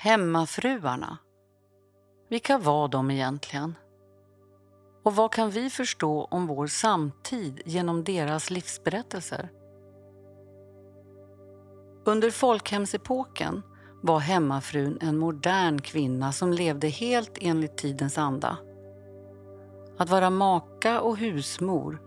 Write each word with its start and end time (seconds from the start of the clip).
Hemmafruarna. 0.00 1.18
Vilka 2.30 2.58
var 2.58 2.88
de 2.88 3.10
egentligen? 3.10 3.74
Och 5.04 5.16
vad 5.16 5.32
kan 5.32 5.50
vi 5.50 5.70
förstå 5.70 6.24
om 6.24 6.46
vår 6.46 6.66
samtid 6.66 7.60
genom 7.64 8.04
deras 8.04 8.50
livsberättelser? 8.50 9.48
Under 12.04 12.30
folkhemsepoken 12.30 13.62
var 14.02 14.18
hemmafrun 14.18 14.98
en 15.00 15.18
modern 15.18 15.80
kvinna 15.80 16.32
som 16.32 16.52
levde 16.52 16.88
helt 16.88 17.38
enligt 17.40 17.76
tidens 17.76 18.18
anda. 18.18 18.58
Att 19.98 20.10
vara 20.10 20.30
maka 20.30 21.00
och 21.00 21.16
husmor 21.16 22.02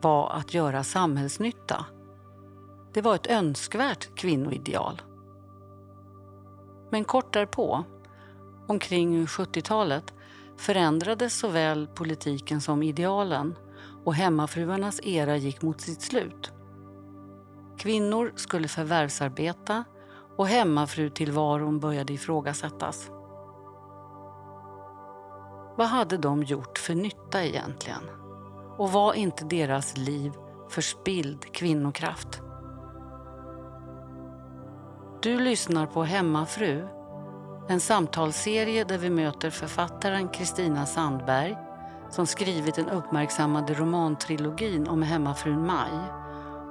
var 0.00 0.30
att 0.30 0.54
göra 0.54 0.84
samhällsnytta. 0.84 1.86
Det 2.94 3.02
var 3.02 3.14
ett 3.14 3.26
önskvärt 3.26 4.14
kvinnoideal. 4.16 5.02
Men 6.90 7.04
kort 7.04 7.32
därpå, 7.32 7.84
omkring 8.66 9.26
70-talet, 9.26 10.14
förändrades 10.56 11.38
såväl 11.38 11.86
politiken 11.86 12.60
som 12.60 12.82
idealen 12.82 13.54
och 14.04 14.14
hemmafruarnas 14.14 15.00
era 15.02 15.36
gick 15.36 15.62
mot 15.62 15.80
sitt 15.80 16.02
slut. 16.02 16.52
Kvinnor 17.78 18.32
skulle 18.36 18.68
förvärvsarbeta 18.68 19.84
och 20.36 20.46
hemmafrutillvaron 20.46 21.80
började 21.80 22.12
ifrågasättas. 22.12 23.10
Vad 25.76 25.86
hade 25.86 26.16
de 26.16 26.42
gjort 26.42 26.78
för 26.78 26.94
nytta 26.94 27.44
egentligen? 27.44 28.02
Och 28.76 28.92
var 28.92 29.14
inte 29.14 29.44
deras 29.44 29.96
liv 29.96 30.32
förspild 30.68 31.52
kvinnokraft? 31.52 32.42
Du 35.22 35.38
lyssnar 35.40 35.86
på 35.86 36.04
Hemmafru, 36.04 36.88
en 37.68 37.80
samtalsserie 37.80 38.84
där 38.84 38.98
vi 38.98 39.10
möter 39.10 39.50
författaren 39.50 40.28
Kristina 40.28 40.86
Sandberg 40.86 41.56
som 42.10 42.26
skrivit 42.26 42.74
den 42.74 42.88
uppmärksammade 42.88 43.74
romantrilogin 43.74 44.88
om 44.88 45.02
hemmafrun 45.02 45.66
Maj 45.66 45.92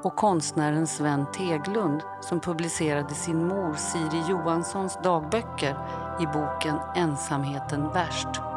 och 0.03 0.15
konstnären 0.15 0.87
Sven 0.87 1.25
Teglund 1.31 2.01
som 2.21 2.39
publicerade 2.39 3.13
sin 3.13 3.47
mor 3.47 3.73
Siri 3.73 4.23
Johanssons 4.29 4.97
dagböcker 5.03 5.77
i 6.21 6.25
boken 6.25 6.77
Ensamheten 6.95 7.93
värst. 7.93 8.56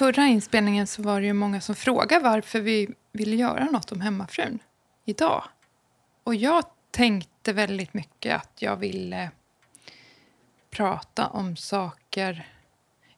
Förra 0.00 0.26
inspelningen 0.26 0.86
så 0.86 1.02
var 1.02 1.20
det 1.20 1.26
ju 1.26 1.32
många 1.32 1.60
som 1.60 1.74
frågade 1.74 2.24
varför 2.24 2.60
vi 2.60 2.88
ville 3.12 3.36
göra 3.36 3.64
något 3.64 3.92
om 3.92 4.00
hemmafrun 4.00 4.58
idag. 5.04 5.44
Och 6.24 6.34
jag 6.34 6.64
tänkte 6.90 7.52
väldigt 7.52 7.94
mycket 7.94 8.36
att 8.36 8.62
jag 8.62 8.76
ville 8.76 9.30
prata 10.70 11.26
om 11.26 11.56
saker 11.56 12.48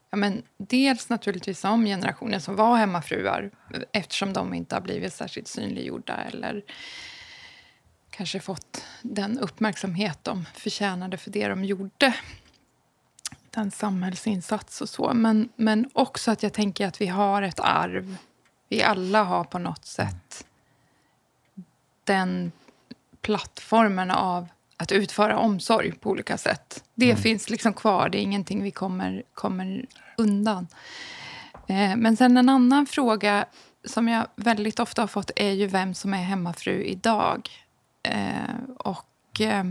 Ja, 0.09 0.17
men 0.17 0.43
dels 0.57 1.09
naturligtvis 1.09 1.63
om 1.63 1.85
generationen 1.85 2.41
som 2.41 2.55
var 2.55 2.77
hemmafruar 2.77 3.51
eftersom 3.91 4.33
de 4.33 4.53
inte 4.53 4.75
har 4.75 4.81
blivit 4.81 5.13
särskilt 5.13 5.47
synliggjorda 5.47 6.15
eller 6.15 6.63
kanske 8.09 8.39
fått 8.39 8.85
den 9.01 9.39
uppmärksamhet 9.39 10.19
de 10.21 10.45
förtjänade 10.53 11.17
för 11.17 11.31
det 11.31 11.47
de 11.47 11.65
gjorde 11.65 12.13
en 13.61 13.71
samhällsinsats 13.71 14.81
och 14.81 14.89
så. 14.89 15.13
Men, 15.13 15.49
men 15.55 15.89
också 15.93 16.31
att 16.31 16.43
jag 16.43 16.53
tänker 16.53 16.87
att 16.87 17.01
vi 17.01 17.07
har 17.07 17.41
ett 17.41 17.59
arv. 17.59 18.15
Vi 18.69 18.83
alla 18.83 19.23
har 19.23 19.43
på 19.43 19.59
något 19.59 19.85
sätt 19.85 20.45
den 22.03 22.51
plattformen 23.21 24.11
av 24.11 24.47
att 24.77 24.91
utföra 24.91 25.37
omsorg 25.37 25.91
på 25.91 26.09
olika 26.09 26.37
sätt. 26.37 26.83
Det 26.95 27.11
mm. 27.11 27.17
finns 27.17 27.49
liksom 27.49 27.73
kvar, 27.73 28.09
det 28.09 28.17
är 28.17 28.21
ingenting 28.21 28.63
vi 28.63 28.71
kommer, 28.71 29.23
kommer 29.33 29.85
undan. 30.17 30.67
Eh, 31.67 31.95
men 31.95 32.17
sen 32.17 32.37
en 32.37 32.49
annan 32.49 32.85
fråga 32.85 33.45
som 33.85 34.07
jag 34.07 34.27
väldigt 34.35 34.79
ofta 34.79 35.01
har 35.01 35.07
fått 35.07 35.31
är 35.35 35.51
ju 35.51 35.67
vem 35.67 35.93
som 35.93 36.13
är 36.13 36.23
hemmafru 36.23 36.83
idag. 36.83 37.49
Eh, 38.03 38.63
och... 38.77 39.41
Eh, 39.41 39.63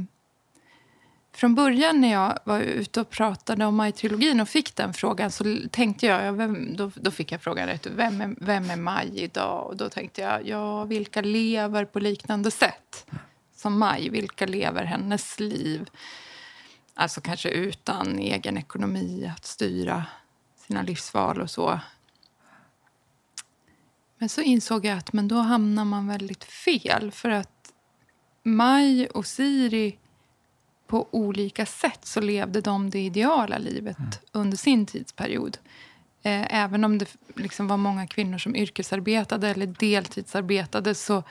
från 1.34 1.54
början 1.54 2.00
när 2.00 2.12
jag 2.12 2.38
var 2.44 2.60
ute 2.60 3.00
och 3.00 3.10
pratade 3.10 3.64
om 3.64 3.76
Maj-trilogin 3.76 4.40
och 4.40 4.48
fick 4.48 4.76
den 4.76 4.94
frågan 4.94 5.30
så 5.30 5.56
tänkte 5.70 6.06
jag, 6.06 6.32
vem, 6.32 6.76
då, 6.76 6.90
då, 6.94 7.10
fick 7.10 7.32
jag 7.32 7.42
frågan 7.42 7.66
rätt, 7.66 7.86
vem 7.86 8.20
är, 8.20 8.34
vem 8.38 8.70
är 8.70 8.76
Maj 8.76 9.18
idag? 9.18 9.66
Och 9.66 9.76
då 9.76 9.88
tänkte 9.88 10.20
jag, 10.20 10.48
ja, 10.48 10.84
vilka 10.84 11.20
lever 11.20 11.84
på 11.84 12.00
liknande 12.00 12.50
sätt 12.50 13.06
som 13.56 13.78
Maj? 13.78 14.08
Vilka 14.08 14.46
lever 14.46 14.84
hennes 14.84 15.40
liv? 15.40 15.90
Alltså 16.94 17.20
kanske 17.20 17.48
utan 17.48 18.18
egen 18.18 18.58
ekonomi, 18.58 19.32
att 19.36 19.44
styra 19.44 20.04
sina 20.56 20.82
livsval 20.82 21.40
och 21.40 21.50
så. 21.50 21.80
Men 24.18 24.28
så 24.28 24.40
insåg 24.40 24.84
jag 24.84 24.98
att 24.98 25.12
men 25.12 25.28
då 25.28 25.36
hamnar 25.36 25.84
man 25.84 26.08
väldigt 26.08 26.44
fel. 26.44 27.10
För 27.10 27.30
att 27.30 27.72
Maj 28.42 29.06
och 29.06 29.26
Siri 29.26 29.98
på 30.92 31.08
olika 31.10 31.66
sätt 31.66 32.04
så 32.04 32.20
levde 32.20 32.60
de 32.60 32.90
det 32.90 33.00
ideala 33.00 33.58
livet 33.58 33.98
mm. 33.98 34.10
under 34.32 34.56
sin 34.56 34.86
tidsperiod. 34.86 35.58
Eh, 36.22 36.62
även 36.62 36.84
om 36.84 36.98
det 36.98 37.16
liksom 37.36 37.68
var 37.68 37.76
många 37.76 38.06
kvinnor 38.06 38.38
som 38.38 38.56
yrkesarbetade 38.56 39.48
eller 39.48 39.66
deltidsarbetade 39.66 40.94
så, 40.94 41.22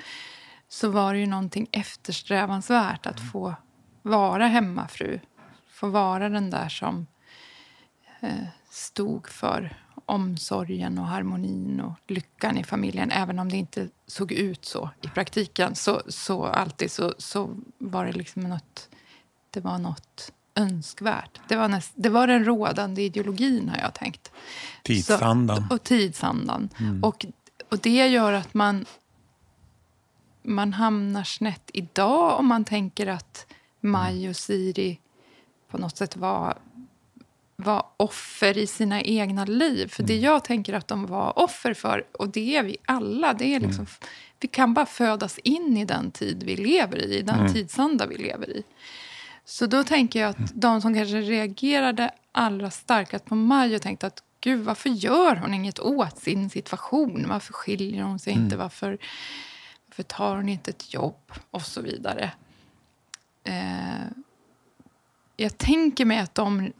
så 0.67 0.89
var 0.89 1.13
det 1.13 1.19
ju 1.19 1.25
någonting 1.27 1.67
eftersträvansvärt 1.71 3.05
att 3.05 3.19
mm. 3.19 3.31
få 3.31 3.55
vara 4.01 4.47
hemmafru. 4.47 5.19
Få 5.69 5.87
vara 5.87 6.29
den 6.29 6.49
där 6.49 6.69
som 6.69 7.07
eh, 8.19 8.47
stod 8.69 9.29
för 9.29 9.75
omsorgen 10.05 10.97
och 10.97 11.07
harmonin 11.07 11.81
och 11.81 11.93
lyckan 12.07 12.57
i 12.57 12.63
familjen. 12.63 13.11
Även 13.11 13.39
om 13.39 13.49
det 13.49 13.57
inte 13.57 13.89
såg 14.07 14.31
ut 14.31 14.65
så 14.65 14.89
i 15.01 15.07
praktiken 15.07 15.75
så, 15.75 16.01
så 16.07 16.45
alltid 16.45 16.91
så, 16.91 17.13
så 17.17 17.57
var 17.77 18.05
det 18.05 18.11
liksom 18.11 18.41
något 18.41 18.89
det 19.51 19.59
var 19.59 19.77
något 19.77 20.31
önskvärt. 20.55 21.39
Det 21.47 21.55
var, 21.55 21.67
näst, 21.67 21.91
det 21.95 22.09
var 22.09 22.27
den 22.27 22.45
rådande 22.45 23.01
ideologin, 23.01 23.69
har 23.69 23.77
jag 23.77 23.93
tänkt. 23.93 24.31
Tidsandan. 24.83 25.65
Så, 25.69 25.75
och 25.75 25.83
tidsandan. 25.83 26.69
Mm. 26.79 27.03
Och, 27.03 27.25
och 27.69 27.77
det 27.77 28.07
gör 28.07 28.33
att 28.33 28.53
man, 28.53 28.85
man 30.43 30.73
hamnar 30.73 31.23
snett 31.23 31.69
idag 31.73 32.39
om 32.39 32.47
man 32.47 32.65
tänker 32.65 33.07
att 33.07 33.45
Maj 33.79 34.29
och 34.29 34.35
Siri 34.35 34.99
på 35.71 35.77
något 35.77 35.97
sätt 35.97 36.15
var, 36.15 36.57
var 37.55 37.85
offer 37.97 38.57
i 38.57 38.67
sina 38.67 39.01
egna 39.01 39.45
liv. 39.45 39.87
För 39.87 40.03
det 40.03 40.13
mm. 40.13 40.25
jag 40.25 40.43
tänker 40.43 40.73
att 40.73 40.87
de 40.87 41.05
var 41.05 41.39
offer 41.39 41.73
för, 41.73 42.03
och 42.11 42.29
det 42.29 42.55
är 42.55 42.63
vi 42.63 42.77
alla, 42.85 43.33
det 43.33 43.55
är 43.55 43.59
liksom, 43.59 43.85
mm. 43.85 44.09
vi 44.39 44.47
kan 44.47 44.73
bara 44.73 44.85
födas 44.85 45.37
in 45.37 45.77
i 45.77 45.85
den 45.85 46.11
tid 46.11 46.43
vi 46.43 46.55
lever 46.55 46.97
i, 46.97 47.21
den 47.21 47.39
mm. 47.39 47.53
tidsanda 47.53 48.05
vi 48.05 48.17
lever 48.17 48.49
i. 48.49 48.63
Så 49.45 49.65
då 49.65 49.83
tänker 49.83 50.21
jag 50.21 50.29
att 50.29 50.51
de 50.53 50.81
som 50.81 50.93
kanske 50.93 51.21
reagerade 51.21 52.11
allra 52.31 52.71
starkast 52.71 53.25
på 53.25 53.35
Maj 53.35 53.75
och 53.75 53.81
tänkte 53.81 54.07
att 54.07 54.23
gud, 54.41 54.65
varför 54.65 54.89
gör 54.89 55.35
hon 55.35 55.53
inget 55.53 55.79
åt 55.79 56.17
sin 56.17 56.49
situation? 56.49 57.25
Varför 57.29 57.53
skiljer 57.53 58.03
hon 58.03 58.19
sig 58.19 58.33
mm. 58.33 58.45
inte? 58.45 58.57
Varför, 58.57 58.97
varför 59.87 60.03
tar 60.03 60.35
hon 60.35 60.49
inte 60.49 60.71
ett 60.71 60.93
jobb? 60.93 61.31
Och 61.51 61.61
så 61.61 61.81
vidare. 61.81 62.31
Eh, 63.43 64.05
jag 65.35 65.57
tänker 65.57 66.05
mig 66.05 66.19
att 66.19 66.35
de 66.35 66.73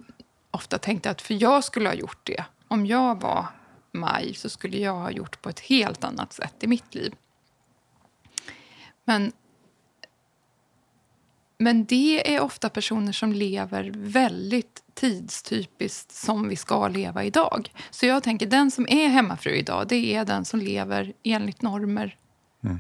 ofta 0.52 0.78
tänkte 0.78 1.10
att 1.10 1.22
för 1.22 1.44
jag 1.44 1.64
skulle 1.64 1.90
ha 1.90 1.94
gjort 1.94 2.20
det 2.24 2.46
om 2.68 2.86
jag 2.86 3.22
var 3.22 3.48
Maj 3.92 4.34
så 4.34 4.50
skulle 4.50 4.78
jag 4.78 4.94
ha 4.94 5.12
gjort 5.12 5.42
på 5.42 5.50
ett 5.50 5.60
helt 5.60 6.04
annat 6.04 6.34
sätt 6.34 6.56
i 6.60 6.68
mitt 6.68 6.96
liv. 6.96 7.16
Men, 9.04 9.32
men 11.64 11.86
det 11.86 12.36
är 12.36 12.42
ofta 12.42 12.70
personer 12.70 13.12
som 13.12 13.34
lever 13.34 13.92
väldigt 13.96 14.84
tidstypiskt 14.94 16.12
som 16.12 16.50
vi 16.50 16.56
ska 16.56 16.88
leva 16.88 17.24
idag. 17.24 17.72
Så 17.92 18.06
jag 18.06 18.24
tänker 18.24 18.46
den 18.46 18.72
som 18.72 18.88
är 18.90 19.08
hemmafru 19.08 19.52
idag, 19.52 19.88
det 19.88 20.16
är 20.16 20.26
den 20.26 20.46
som 20.46 20.60
lever 20.60 21.14
enligt 21.24 21.62
normer 21.62 22.16
Mm. 22.64 22.80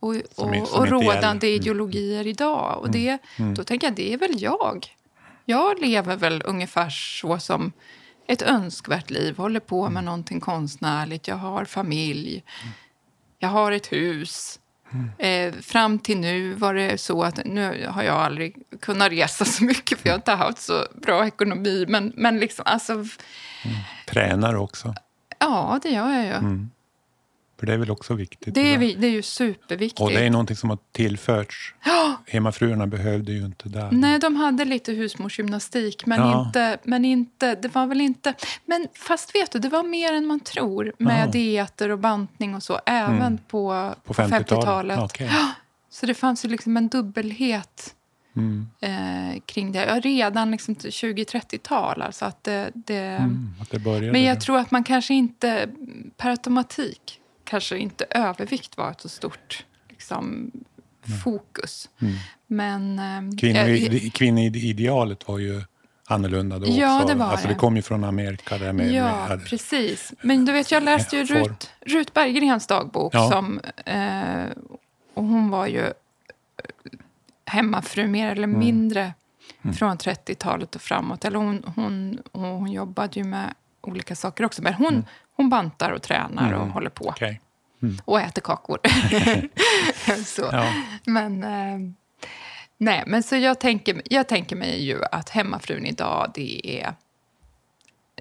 och, 0.00 0.08
och, 0.36 0.46
och 0.48 0.54
inte 0.54 0.70
rådande. 0.86 1.46
Mm. 1.46 1.56
ideologier 1.60 2.26
idag. 2.26 2.78
Och 2.80 2.90
det, 2.90 3.18
Då 3.56 3.64
tänker 3.64 3.86
jag, 3.86 3.96
det 3.96 4.12
är 4.12 4.18
väl 4.18 4.42
jag. 4.42 4.86
Jag 5.44 5.80
lever 5.80 6.16
väl 6.16 6.42
ungefär 6.44 6.90
så 6.90 7.38
som 7.38 7.72
ett 8.26 8.42
önskvärt 8.42 9.10
liv. 9.10 9.36
Håller 9.36 9.60
på 9.60 9.80
Mm. 9.80 9.94
med 9.94 10.04
någonting 10.04 10.40
konstnärligt. 10.40 11.28
Jag 11.28 11.36
har 11.36 11.64
familj. 11.64 12.44
Jag 13.38 13.48
har 13.48 13.72
ett 13.72 13.92
hus. 13.92 14.60
Mm. 14.94 15.10
Eh, 15.54 15.60
fram 15.60 15.98
till 15.98 16.18
nu 16.18 16.54
var 16.54 16.74
det 16.74 17.00
så 17.00 17.22
att 17.22 17.44
nu 17.44 17.86
har 17.88 18.02
jag 18.02 18.16
aldrig 18.16 18.56
kunnat 18.80 19.12
resa 19.12 19.44
så 19.44 19.64
mycket 19.64 19.98
för 19.98 20.08
jag 20.08 20.12
har 20.14 20.18
inte 20.18 20.32
haft 20.32 20.58
så 20.58 20.86
bra 21.02 21.26
ekonomi. 21.26 21.84
Men, 21.88 22.12
men 22.16 22.38
liksom, 22.38 22.62
alltså, 22.66 23.04
Tränar 24.06 24.54
också. 24.54 24.94
ja, 25.38 25.80
det 25.82 25.88
gör 25.88 26.10
jag 26.12 26.24
ju. 26.24 26.32
Mm. 26.32 26.70
För 27.58 27.66
det 27.66 27.72
är 27.72 27.76
väl 27.78 27.90
också 27.90 28.14
viktigt. 28.14 28.54
Det, 28.54 28.74
är, 28.74 28.78
vi- 28.78 28.94
det 28.94 29.06
är 29.06 29.10
ju 29.10 29.22
superviktigt. 29.22 30.00
Och 30.00 30.10
det 30.10 30.26
är 30.26 30.30
någonting 30.30 30.56
som 30.56 30.70
har 30.70 30.78
tillförts. 30.92 31.74
Hemmafruarna 32.26 32.86
behövde 32.86 33.32
ju 33.32 33.44
inte 33.44 33.68
där. 33.68 33.88
Nej, 33.92 34.18
de 34.18 34.36
hade 34.36 34.64
lite 34.64 34.92
husmorsgymnastik, 34.92 36.06
men, 36.06 36.20
Ja. 36.20 36.46
inte, 36.46 36.78
men 36.84 37.04
inte... 37.04 37.54
Det 37.54 37.74
var 37.74 37.86
väl 37.86 38.00
inte... 38.00 38.34
Men 38.64 38.88
fast 38.94 39.34
vet 39.34 39.50
du, 39.52 39.58
det 39.58 39.68
var 39.68 39.82
mer 39.82 40.12
än 40.12 40.26
man 40.26 40.40
tror 40.40 40.92
med 40.98 41.26
Ja. 41.26 41.30
dieter 41.30 41.88
och 41.90 41.98
bantning 41.98 42.54
och 42.54 42.62
så, 42.62 42.80
även 42.86 43.14
Mm. 43.20 43.38
på, 43.48 43.94
På 44.04 44.14
på 44.14 44.22
50-talet? 44.22 44.48
50-talet. 44.50 44.98
Okej. 44.98 45.30
Så 45.90 46.06
det 46.06 46.14
fanns 46.14 46.44
ju 46.44 46.48
liksom 46.48 46.76
en 46.76 46.88
dubbelhet 46.88 47.94
Mm. 48.36 48.66
eh, 48.80 49.40
kring 49.46 49.72
det. 49.72 49.84
Ja, 49.86 50.00
redan 50.00 50.50
liksom 50.50 50.74
till 50.74 50.90
20-30-tal. 50.90 52.02
Alltså 52.02 52.24
att 52.24 52.44
det, 52.44 52.70
det, 52.74 52.96
Mm. 52.96 53.54
Att 53.60 53.70
det 53.70 53.78
Men 53.84 54.22
jag 54.22 54.36
där. 54.36 54.40
tror 54.40 54.58
att 54.58 54.70
man 54.70 54.84
kanske 54.84 55.14
inte 55.14 55.68
per 56.16 56.30
automatik 56.30 57.20
kanske 57.54 57.78
inte 57.78 58.04
övervikt 58.10 58.76
var 58.76 58.90
ett 58.90 59.00
så 59.00 59.08
stort 59.08 59.64
liksom, 59.88 60.50
fokus. 61.24 61.88
Mm. 62.02 62.14
Men... 62.46 62.98
Eh, 62.98 63.36
Kvinno, 63.40 63.58
jag- 63.58 64.12
Kvinnoidealet 64.12 65.28
var 65.28 65.38
ju 65.38 65.62
annorlunda 66.06 66.58
då 66.58 66.66
Ja, 66.68 66.96
också. 66.96 67.08
det 67.08 67.14
var 67.14 67.26
alltså, 67.26 67.48
det. 67.48 67.54
det 67.54 67.58
kom 67.58 67.76
ju 67.76 67.82
från 67.82 68.04
Amerika. 68.04 68.58
Där 68.58 68.72
med, 68.72 68.92
ja, 68.92 69.28
med, 69.28 69.44
precis. 69.46 70.12
Men 70.22 70.44
du 70.44 70.52
vet, 70.52 70.70
jag 70.70 70.82
läste 70.82 71.16
ju. 71.16 71.24
Rut, 71.24 71.70
Rut 71.80 72.14
Berggrens 72.14 72.66
dagbok. 72.66 73.14
Ja. 73.14 73.30
Som, 73.30 73.60
eh, 73.86 74.44
och 75.14 75.24
hon 75.24 75.50
var 75.50 75.66
ju 75.66 75.80
eh, 75.86 75.92
hemmafru 77.46 78.06
mer 78.06 78.30
eller 78.32 78.44
Mm. 78.44 78.58
mindre 78.58 79.12
från 79.78 79.96
30-talet 79.98 80.74
och 80.74 80.82
framåt. 80.82 81.24
Eller 81.24 81.38
hon, 81.38 81.62
hon, 81.76 82.18
hon, 82.32 82.58
hon 82.58 82.72
jobbade 82.72 83.20
ju 83.20 83.24
med 83.24 83.54
olika 83.80 84.14
saker 84.16 84.44
också. 84.44 84.62
Men 84.62 84.74
hon, 84.74 85.04
hon 85.36 85.50
bantar 85.50 85.90
och 85.90 86.02
tränar 86.02 86.52
och 86.52 86.60
Mm. 86.60 86.70
håller 86.72 86.90
på. 86.90 87.14
Okej. 87.86 88.02
Och 88.04 88.20
äter 88.20 88.42
kakor. 88.42 88.78
så. 90.24 90.48
Ja. 90.52 90.72
Men, 91.04 91.44
eh, 91.44 91.78
nej, 92.78 93.04
men 93.06 93.22
så 93.22 93.36
jag 93.36 93.60
tänker, 93.60 94.02
jag 94.04 94.28
tänker 94.28 94.56
mig 94.56 94.84
ju 94.84 95.04
att 95.04 95.28
hemmafrun 95.28 95.86
idag, 95.86 96.32
det 96.34 96.80
är... 96.80 96.94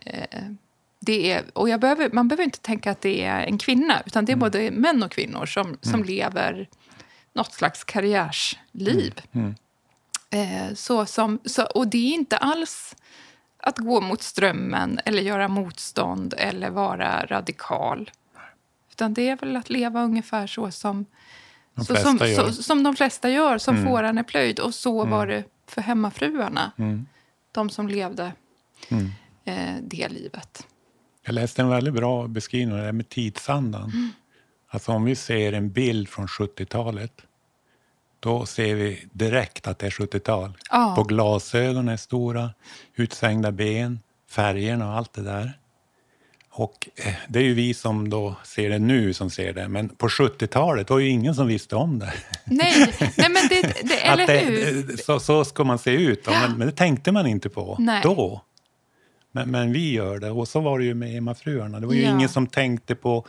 Eh, 0.05 0.43
det 0.99 1.31
är 1.31 1.43
och 1.53 1.69
jag 1.69 1.79
behöver, 1.79 2.09
man 2.13 2.27
behöver 2.27 2.43
inte 2.43 2.59
tänka 2.59 2.91
att 2.91 3.01
det 3.01 3.23
är 3.23 3.45
en 3.45 3.57
kvinna, 3.57 4.01
utan 4.05 4.25
det 4.25 4.31
är 4.31 4.35
både 4.35 4.71
män 4.71 5.03
och 5.03 5.11
kvinnor 5.11 5.45
som, 5.45 5.77
som 5.81 6.03
lever 6.03 6.69
något 7.33 7.53
slags 7.53 7.83
karriärsliv. 7.83 9.21
Mm. 9.31 9.55
Eh, 10.29 10.73
så 10.73 11.05
som, 11.05 11.39
så, 11.45 11.63
och 11.63 11.87
det 11.87 11.97
är 11.97 12.13
inte 12.13 12.37
alls 12.37 12.95
att 13.57 13.77
gå 13.77 14.01
mot 14.01 14.21
strömmen 14.21 14.99
eller 15.05 15.21
göra 15.21 15.47
motstånd 15.47 16.33
eller 16.37 16.69
vara 16.69 17.25
radikal. 17.25 18.11
Utan 18.93 19.13
det 19.13 19.29
är 19.29 19.35
väl 19.37 19.55
att 19.55 19.69
leva 19.69 20.03
ungefär 20.03 20.47
så 20.47 20.71
som 20.71 21.05
De 21.75 21.85
flesta 21.85 22.03
som, 22.17 22.27
gör. 22.27 22.51
så, 22.51 22.63
som 22.63 22.83
de 22.83 22.95
flesta 22.95 23.29
gör, 23.29 23.57
som 23.57 23.75
Mm. 23.75 23.87
fåran 23.87 24.17
är 24.17 24.23
plöjd. 24.23 24.59
Och 24.59 24.73
så 24.75 25.05
var 25.05 25.27
det 25.27 25.43
för 25.67 25.81
hemmafruarna, 25.81 26.71
Mm. 26.77 27.05
de 27.51 27.69
som 27.69 27.87
levde 27.87 28.31
Mm. 28.89 29.11
eh, 29.45 29.75
det 29.81 30.09
livet. 30.09 30.67
Jag 31.25 31.33
läste 31.33 31.61
en 31.61 31.69
väldigt 31.69 31.93
bra 31.93 32.27
beskrivning 32.27 32.77
av 32.79 32.85
det 32.85 32.91
med 32.93 33.09
tidsandan. 33.09 33.83
Mm. 33.93 34.09
Alltså 34.69 34.91
om 34.91 35.03
vi 35.03 35.15
ser 35.15 35.53
en 35.53 35.71
bild 35.71 36.09
från 36.09 36.27
70-talet 36.27 37.21
då 38.19 38.45
ser 38.45 38.75
vi 38.75 39.07
direkt 39.11 39.67
att 39.67 39.79
det 39.79 39.85
är 39.85 39.91
70-tal. 39.91 40.57
Ja. 40.71 40.93
På 40.97 41.03
glasögonen 41.03 41.89
är 41.89 41.97
stora, 41.97 42.49
utsvängda 42.95 43.51
ben, 43.51 43.99
färgerna 44.29 44.87
och 44.91 44.97
allt 44.97 45.13
det 45.13 45.21
där. 45.21 45.59
Och 46.55 46.89
eh, 46.95 47.13
det 47.27 47.39
är 47.39 47.43
ju 47.43 47.53
vi 47.53 47.73
som 47.73 48.09
då 48.09 48.35
ser 48.43 48.69
det 48.69 48.79
nu 48.79 49.13
som 49.13 49.29
ser 49.29 49.53
det. 49.53 49.67
Men 49.67 49.89
på 49.89 50.07
70-talet 50.07 50.89
var 50.89 50.99
ju 50.99 51.09
ingen 51.09 51.35
som 51.35 51.47
visste 51.47 51.75
om 51.75 51.99
det. 51.99 52.13
Nej, 52.45 52.93
nej 52.99 53.29
men 53.29 53.47
det, 53.49 53.61
det 53.83 53.99
eller 54.05 54.27
det, 54.27 54.39
hur? 54.39 54.97
så, 54.97 55.19
så 55.19 55.45
ska 55.45 55.63
man 55.63 55.79
se 55.79 55.91
ut. 55.91 56.25
då. 56.25 56.31
Men, 56.31 56.57
men 56.57 56.67
det 56.67 56.73
tänkte 56.73 57.11
man 57.11 57.27
inte 57.27 57.49
på 57.49 57.75
Nej. 57.79 57.99
då. 58.03 58.41
Men, 59.31 59.51
men 59.51 59.73
vi 59.73 59.91
gör 59.93 60.19
det. 60.19 60.29
Och 60.31 60.47
så 60.47 60.59
var 60.59 60.79
det 60.79 60.85
ju 60.85 60.93
med 60.93 61.09
hemmafruarna. 61.09 61.79
Det 61.79 61.87
var 61.87 61.93
ju 61.93 62.01
Ja. 62.03 62.09
ingen 62.09 62.29
som 62.29 62.47
tänkte 62.47 62.95
på 62.95 63.25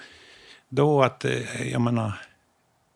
då 0.68 1.02
att, 1.02 1.24
eh, 1.24 1.68
jag 1.72 1.80
menar, 1.80 2.12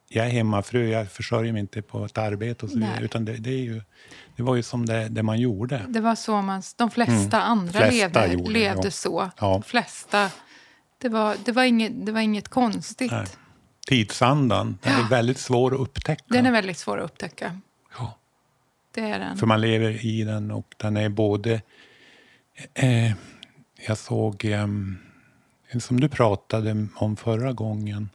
jag 0.09 0.27
är 0.27 0.31
hemmafru, 0.31 0.89
jag 0.89 1.11
försörjer 1.11 1.53
mig 1.53 1.61
inte 1.61 1.83
på 1.83 2.05
ett 2.05 2.19
arbete 2.19 2.67
och 2.67 2.71
så 2.71 2.79
vidare. 2.79 3.05
Utan 3.05 3.25
det, 3.25 3.33
det, 3.33 3.51
är 3.51 3.63
ju, 3.63 3.83
det 4.37 4.43
var 4.43 4.57
ju 4.57 4.63
som 4.63 4.87
det, 4.87 5.09
det 5.09 5.23
man 5.23 5.39
gjorde. 5.39 5.83
Det 5.89 6.01
var 6.01 6.15
så 6.15 6.43
man, 6.43 6.63
de 6.77 6.91
flesta 6.91 7.43
andra 7.43 7.79
Mm. 7.79 7.91
Flesta 7.91 8.21
levde, 8.21 8.35
gjorde 8.35 8.51
levde 8.51 8.81
ja. 8.85 8.91
så. 8.91 9.31
Ja. 9.41 9.53
De 9.53 9.63
flesta. 9.63 10.31
Det 10.99 11.09
var, 11.09 11.37
det, 11.45 11.53
var 11.53 11.65
inget, 11.65 12.07
det 12.07 12.13
var 12.13 12.21
inget 12.21 12.49
konstigt. 12.49 13.13
Nej. 13.13 13.27
Tidsandan, 13.89 14.79
den 14.83 14.93
är 14.93 15.09
väldigt 15.09 15.39
svår 15.39 15.75
att 15.75 15.81
upptäcka. 15.81 16.25
Den 16.27 16.47
är 16.47 16.53
väldigt 16.53 16.79
svår 16.79 16.99
att 16.99 17.05
upptäcka. 17.05 17.61
ja. 17.99 18.19
Det 18.95 19.01
är 19.01 19.19
den. 19.19 19.37
För 19.37 19.47
man 19.47 19.61
lever 19.61 20.07
i 20.07 20.25
den 20.25 20.51
och 20.51 20.75
den 20.77 20.97
är 20.97 21.09
både... 21.09 21.63
Eh, 22.75 23.13
jag 23.87 23.99
såg, 23.99 24.45
ehm, 24.45 24.99
som 25.81 26.01
du 26.01 26.09
pratade 26.09 26.87
om 26.95 27.17
förra 27.17 27.53
gången, 27.53 28.09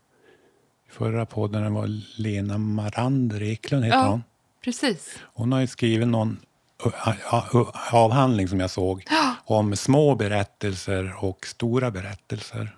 förra 0.94 1.25
podden, 1.25 1.73
var 1.73 1.88
Lena 2.21 2.57
Marander 2.57 3.44
Eklund, 3.44 3.85
heter 3.85 3.97
Ja. 3.97 4.07
hon. 4.07 4.23
Precis. 4.64 5.19
Hon 5.33 5.52
har 5.52 5.59
ju 5.59 5.68
skrivit 5.68 6.07
någon 6.07 6.38
avhandling 7.92 8.47
som 8.47 8.59
jag 8.59 8.69
såg 8.69 9.06
om 9.45 9.76
små 9.76 10.16
berättelser 10.16 11.14
och 11.23 11.45
stora 11.47 11.92
berättelser. 11.92 12.76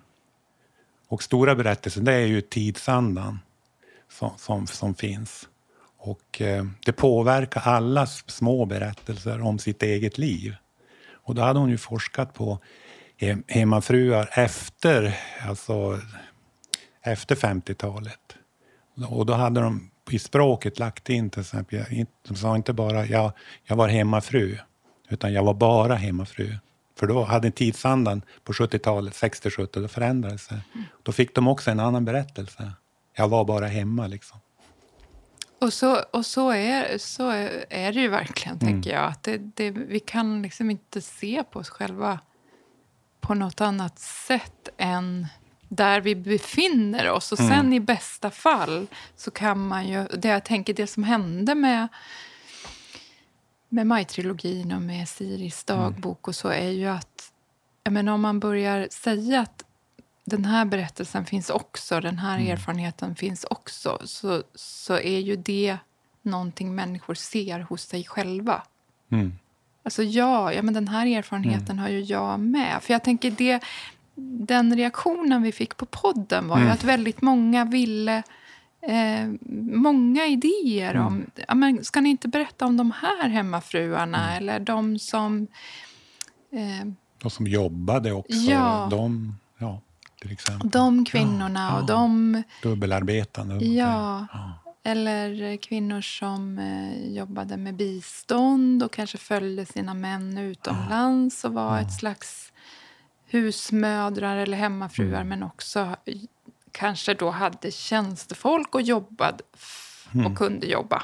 Och 1.08 1.22
stora 1.22 1.54
berättelser, 1.54 2.00
det 2.00 2.12
är 2.12 2.26
ju 2.26 2.40
tidsandan 2.40 3.38
som, 4.12 4.30
som, 4.38 4.66
som 4.66 4.94
finns. 4.94 5.48
Och 5.98 6.40
eh, 6.40 6.64
det 6.84 6.92
påverkar 6.92 7.60
allas 7.60 8.24
små 8.30 8.64
berättelser 8.66 9.40
om 9.42 9.58
sitt 9.58 9.82
eget 9.82 10.18
liv. 10.18 10.54
Och 11.12 11.34
då 11.34 11.42
hade 11.42 11.58
hon 11.58 11.70
ju 11.70 11.78
forskat 11.78 12.34
på 12.34 12.58
hemmafruar 13.46 14.30
efter, 14.32 15.18
alltså, 15.48 16.00
efter 17.06 17.34
50-talet. 17.34 18.36
Och 19.08 19.26
då 19.26 19.32
hade 19.32 19.60
de 19.60 19.90
i 20.10 20.18
språket 20.18 20.78
lagt 20.78 21.08
in 21.08 21.30
till 21.30 21.40
exempel, 21.40 21.84
de 22.28 22.36
sa 22.36 22.56
inte 22.56 22.72
bara 22.72 23.06
jag, 23.06 23.32
jag 23.64 23.76
var 23.76 23.88
hemmafru, 23.88 24.58
utan 25.08 25.32
jag 25.32 25.44
var 25.44 25.54
bara 25.54 25.94
hemmafru. 25.94 26.56
För 26.98 27.06
då 27.06 27.24
hade 27.24 27.50
tidsandan 27.50 28.22
på 28.44 28.52
70-talet, 28.52 29.14
60-70, 29.14 29.80
då 29.80 29.88
förändrades 29.88 30.42
sig. 30.42 30.58
Då 31.02 31.12
fick 31.12 31.34
de 31.34 31.48
också 31.48 31.70
en 31.70 31.80
annan 31.80 32.04
berättelse. 32.04 32.72
Jag 33.14 33.28
var 33.28 33.44
bara 33.44 33.66
hemma 33.66 34.06
liksom. 34.06 34.38
Och 35.60 35.72
så, 35.72 35.96
och 36.12 36.26
så, 36.26 36.50
är, 36.50 36.98
så 36.98 37.30
är 37.70 37.92
det 37.92 38.00
ju 38.00 38.08
verkligen, 38.08 38.58
Mm. 38.58 38.72
tänker 38.72 38.90
jag. 38.90 39.04
Att 39.04 39.22
det, 39.22 39.38
det, 39.38 39.70
vi 39.70 40.00
kan 40.00 40.42
liksom 40.42 40.70
inte 40.70 41.00
se 41.00 41.44
på 41.50 41.58
oss 41.58 41.68
själva 41.68 42.20
på 43.20 43.34
något 43.34 43.60
annat 43.60 43.98
sätt 43.98 44.68
än 44.76 45.26
där 45.68 46.00
vi 46.00 46.14
befinner 46.14 47.10
oss. 47.10 47.32
Och 47.32 47.40
Mm. 47.40 47.50
sen 47.50 47.72
i 47.72 47.80
bästa 47.80 48.30
fall 48.30 48.86
så 49.16 49.30
kan 49.30 49.66
man 49.66 49.88
ju... 49.88 50.04
Det 50.04 50.28
jag 50.28 50.44
tänker, 50.44 50.74
det 50.74 50.86
som 50.86 51.04
hände 51.04 51.54
med, 51.54 51.88
med 53.68 53.86
Maj-trilogin 53.86 54.72
och 54.76 54.82
med 54.82 55.08
Siris 55.08 55.64
dagbok 55.64 56.28
och 56.28 56.34
så 56.34 56.48
är 56.48 56.68
ju 56.70 56.86
att 56.86 57.32
jag 57.84 57.92
menar, 57.92 58.12
om 58.12 58.20
man 58.20 58.40
börjar 58.40 58.88
säga 58.90 59.40
att 59.40 59.64
den 60.24 60.44
här 60.44 60.64
berättelsen 60.64 61.26
finns 61.26 61.50
också, 61.50 62.00
den 62.00 62.18
här 62.18 62.38
erfarenheten 62.52 63.16
finns 63.16 63.44
också 63.44 63.98
så, 64.04 64.42
så 64.54 64.94
är 64.98 65.18
ju 65.18 65.36
det 65.36 65.76
någonting 66.22 66.74
människor 66.74 67.14
ser 67.14 67.60
hos 67.60 67.82
sig 67.82 68.04
själva. 68.04 68.62
Mm. 69.12 69.38
Alltså 69.82 70.02
ja, 70.02 70.52
ja 70.52 70.62
men 70.62 70.74
den 70.74 70.88
här 70.88 71.06
erfarenheten 71.06 71.78
har 71.78 71.88
ju 71.88 72.00
jag 72.00 72.40
med. 72.40 72.82
För 72.82 72.92
jag 72.92 73.04
tänker 73.04 73.30
det, 73.30 73.60
den 74.24 74.76
reaktionen 74.76 75.42
vi 75.42 75.52
fick 75.52 75.76
på 75.76 75.86
podden 75.86 76.48
var 76.48 76.56
ju 76.56 76.62
Mm. 76.62 76.72
att 76.74 76.84
väldigt 76.84 77.22
många 77.22 77.64
ville 77.64 78.22
eh, 78.82 79.28
många 79.72 80.26
idéer 80.26 80.94
Mm. 80.94 81.06
om... 81.06 81.26
Ja, 81.48 81.54
men 81.54 81.84
ska 81.84 82.00
ni 82.00 82.08
inte 82.10 82.28
berätta 82.28 82.66
om 82.66 82.76
de 82.76 82.90
här 82.90 83.28
hemmafruarna 83.28 84.24
Mm. 84.30 84.36
eller 84.36 84.60
de 84.60 84.98
som... 84.98 85.46
Eh, 86.52 86.86
De 87.22 87.30
som 87.30 87.46
jobbade 87.46 88.12
också. 88.12 88.32
Ja. 88.36 88.88
De, 88.90 89.34
ja, 89.58 89.80
till 90.20 90.32
exempel. 90.32 90.70
de 90.70 91.04
kvinnorna 91.04 91.60
Ja, 91.72 91.80
och 91.80 91.86
de... 91.86 92.42
Dubbelarbetande. 92.62 93.64
Ja, 93.64 94.26
Ja. 94.32 94.52
eller 94.84 95.56
kvinnor 95.56 96.00
som 96.00 96.58
eh, 96.58 97.14
jobbade 97.14 97.56
med 97.56 97.74
bistånd 97.74 98.82
och 98.82 98.92
kanske 98.92 99.18
följde 99.18 99.66
sina 99.66 99.94
män 99.94 100.38
utomlands 100.38 101.44
och 101.44 101.52
var 101.52 101.78
ett 101.80 101.92
slags 101.98 102.52
husmödrar 103.28 104.36
eller 104.36 104.56
hemmafruar 104.56 105.24
men 105.24 105.42
också 105.42 105.96
kanske 106.72 107.14
då 107.14 107.30
hade 107.30 107.70
tjänstefolk 107.70 108.74
och 108.74 108.82
jobbade 108.82 109.44
f- 109.54 109.82
och 110.26 110.36
kunde 110.38 110.66
jobba 110.66 111.02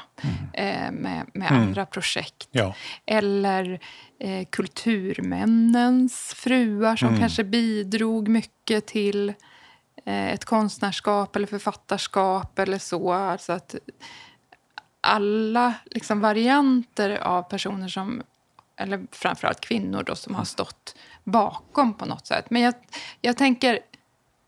eh, 0.53 0.91
med, 0.91 1.25
med 1.33 1.51
andra 1.51 1.85
projekt. 1.85 2.47
Ja. 2.51 2.75
Eller 3.05 3.79
eh, 4.19 4.45
kulturmännens 4.49 6.33
fruar 6.37 6.95
som 6.95 7.07
Mm. 7.07 7.19
kanske 7.19 7.43
bidrog 7.43 8.27
mycket 8.27 8.85
till 8.87 9.29
eh, 10.05 10.27
ett 10.33 10.45
konstnärskap 10.45 11.35
eller 11.35 11.47
författarskap 11.47 12.59
eller 12.59 12.77
så. 12.79 13.11
Alltså 13.13 13.53
att 13.53 13.75
alla 15.01 15.73
liksom, 15.85 16.19
varianter 16.21 17.09
av 17.17 17.43
personer 17.43 17.87
som, 17.87 18.23
eller 18.83 19.01
framförallt 19.11 19.61
kvinnor 19.61 20.03
då, 20.03 20.15
som 20.15 20.35
har 20.35 20.45
stått 20.45 20.95
bakom 21.23 21.93
på 21.93 22.05
något 22.05 22.27
sätt. 22.27 22.45
Men 22.49 22.61
jag, 22.61 22.73
jag 23.21 23.37
tänker, 23.37 23.79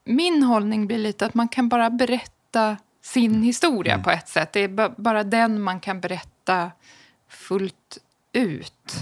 min 0.06 0.44
hållning 0.44 0.88
blir 0.88 0.98
lite 0.98 1.26
att 1.26 1.34
man 1.34 1.48
kan 1.48 1.70
bara 1.70 1.90
berätta 1.90 2.78
sin 3.04 3.44
historia 3.44 4.00
på 4.04 4.12
ett 4.12 4.28
sätt. 4.28 4.54
Det 4.54 4.60
är 4.60 4.68
ba- 4.68 4.94
bara 4.98 5.24
den 5.24 5.62
man 5.62 5.80
kan 5.80 6.00
berätta 6.00 6.72
fullt 7.30 7.98
ut. 8.34 8.96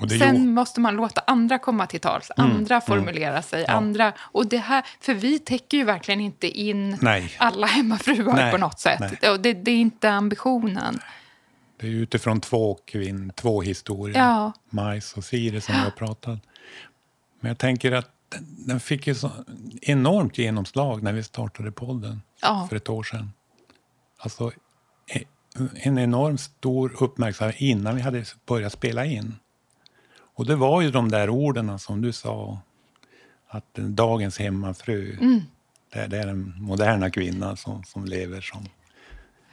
Det 0.00 0.08
Sen 0.18 0.28
gjorde- 0.36 0.38
måste 0.48 0.80
man 0.80 0.96
låta 0.96 1.22
andra 1.26 1.58
komma 1.58 1.86
till 1.86 2.00
tals, 2.00 2.30
andra 2.36 2.80
formulera 2.80 3.42
sig. 3.42 3.66
andra. 3.66 4.12
Och 4.18 4.46
det 4.46 4.58
här, 4.58 4.84
för 5.00 5.14
vi 5.14 5.38
täcker 5.38 5.76
ju 5.78 5.84
verkligen 5.84 6.20
inte 6.20 6.46
in 6.48 6.96
Nej. 7.00 7.32
alla 7.38 7.66
hemmafruar 7.66 8.34
Nej, 8.34 8.52
på 8.52 8.58
något 8.58 8.80
sätt. 8.80 9.20
det, 9.20 9.52
det 9.52 9.70
är 9.70 9.76
inte 9.76 10.10
ambitionen. 10.10 11.00
Det 11.80 11.86
är 11.86 11.90
utifrån 11.90 12.40
två 12.40 12.74
kvinn, 12.84 13.32
två 13.36 13.62
historier. 13.62 14.18
Ja. 14.18 14.52
Majs 14.70 15.12
och 15.16 15.24
Siri 15.24 15.60
som 15.60 15.74
vi 15.74 15.80
har 15.80 15.90
pratat. 15.90 16.38
Men 17.40 17.48
jag 17.48 17.58
tänker 17.58 17.92
att 17.92 18.10
den, 18.66 18.80
fick 18.80 19.06
ju 19.06 19.14
så 19.14 19.30
enormt 19.82 20.38
genomslag 20.38 21.02
när 21.02 21.12
vi 21.12 21.22
startade 21.22 21.72
podden 21.72 22.22
Ja. 22.42 22.66
för 22.68 22.76
ett 22.76 22.88
år 22.88 23.02
sedan. 23.02 23.32
Alltså 24.18 24.52
e- 25.14 25.24
en 25.74 25.98
enormt 25.98 26.40
stor 26.40 27.02
uppmärksamhet 27.02 27.60
innan 27.60 27.96
vi 27.96 28.00
hade 28.02 28.24
börjat 28.46 28.72
spela 28.72 29.04
in. 29.04 29.34
Och 30.34 30.46
det 30.46 30.56
var 30.56 30.80
ju 30.82 30.90
de 30.90 31.10
där 31.10 31.30
orden 31.30 31.78
som 31.78 32.00
du 32.02 32.12
sa, 32.12 32.58
att 33.48 33.74
dagens 33.74 34.38
hemmafru, 34.38 35.16
det, 35.92 36.06
det 36.06 36.18
är 36.18 36.26
den 36.26 36.54
moderna 36.58 37.10
kvinnan 37.10 37.56
som, 37.56 37.84
som 37.84 38.04
lever 38.04 38.40
som 38.40 38.66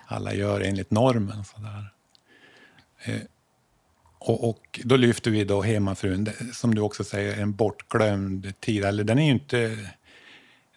alla 0.06 0.34
gör 0.34 0.62
enligt 0.62 0.92
normen. 0.92 1.44
Sådär. 1.46 1.90
Eh, 3.04 3.22
och, 4.20 4.50
och 4.50 4.80
då 4.84 4.96
lyfter 4.98 5.32
vi 5.32 5.44
då 5.44 5.62
hemmafrun, 5.62 6.30
som 6.54 6.76
du 6.76 6.82
också 6.82 7.04
säger, 7.04 7.42
en 7.42 7.54
bortglömd 7.54 8.60
tid. 8.60 8.86
Eller 8.86 9.04
den 9.04 9.20
är 9.20 9.26
ju 9.26 9.32
inte... 9.32 9.78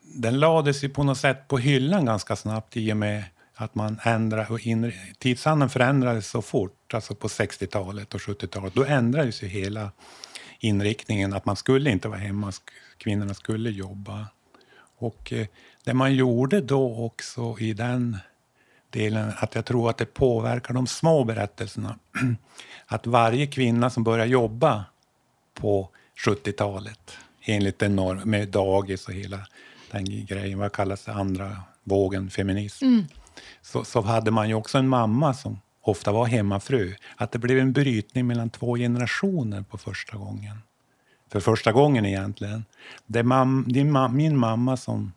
Den 0.03 0.41
lades 0.41 0.85
ju 0.85 0.89
på 0.89 1.03
något 1.03 1.19
sätt 1.19 1.49
på 1.49 1.59
hyllan 1.59 2.05
ganska 2.05 2.37
snabbt 2.37 2.77
i 2.77 2.93
och 2.93 2.97
med 2.97 3.25
att 3.55 3.75
man 3.75 4.01
ändrade 4.03 4.47
och 4.49 4.67
inre, 4.67 4.93
tidsandan 5.19 5.71
förändrades 5.71 6.29
så 6.29 6.43
fort, 6.43 6.95
alltså 6.95 7.15
på 7.15 7.29
60-talet 7.29 8.15
och 8.15 8.21
70-talet. 8.21 8.75
Då 8.75 8.85
ändrades 8.85 9.43
ju 9.43 9.47
hela 9.47 9.91
inriktningen 10.61 11.33
att 11.33 11.45
man 11.47 11.57
skulle 11.57 11.91
inte 11.91 12.09
vara 12.09 12.19
hemma, 12.19 12.51
sk- 12.51 12.71
kvinnorna 12.99 13.35
skulle 13.35 13.71
jobba. 13.71 14.27
Och 14.99 15.33
eh, 15.33 15.47
det 15.85 15.95
man 15.95 16.15
gjorde 16.15 16.61
då 16.61 17.05
också 17.05 17.57
i 17.61 17.73
den 17.73 18.17
delen, 18.90 19.33
att 19.37 19.54
jag 19.54 19.64
tror 19.64 19.90
att 19.90 19.99
det 19.99 20.14
påverkar 20.14 20.75
de 20.75 20.87
små 20.87 21.25
berättelserna. 21.25 21.99
Att 22.87 23.07
varje 23.07 23.47
kvinna 23.47 23.90
som 23.90 24.04
börjar 24.04 24.26
jobba 24.26 24.85
på 25.54 25.88
70-talet, 26.26 27.18
enligt 27.42 27.78
den 27.78 27.97
norm, 27.97 28.30
med 28.30 28.49
dagis 28.49 29.09
och 29.09 29.14
hela 29.14 29.47
den 29.90 30.26
grejen, 30.26 30.59
vad 30.59 30.73
kallas 30.73 31.04
det, 31.04 31.12
andra 31.12 31.57
vågen 31.85 32.30
feminism, 32.30 33.00
så, 33.62 33.85
så 33.85 34.00
hade 34.00 34.30
man 34.30 34.49
ju 34.49 34.54
också 34.54 34.78
en 34.78 34.88
mamma 34.88 35.35
som 35.35 35.61
ofta 35.83 36.12
var 36.12 36.26
hemmafru. 36.26 36.95
Att 37.16 37.33
det 37.33 37.38
blev 37.38 37.59
en 37.59 37.73
brytning 37.73 38.26
mellan 38.26 38.50
två 38.50 38.76
generationer 38.76 39.62
på 39.62 39.78
första 39.78 40.16
gången. 40.16 40.59
För 41.33 41.40
första 41.40 41.73
gången 41.73 42.07
egentligen. 42.07 42.64
Det 43.07 43.18
är 43.18 43.23
mam, 43.23 43.64
din 43.68 43.92
ma, 43.92 44.09
min 44.09 44.37
mamma 44.37 44.76
som, 44.76 45.12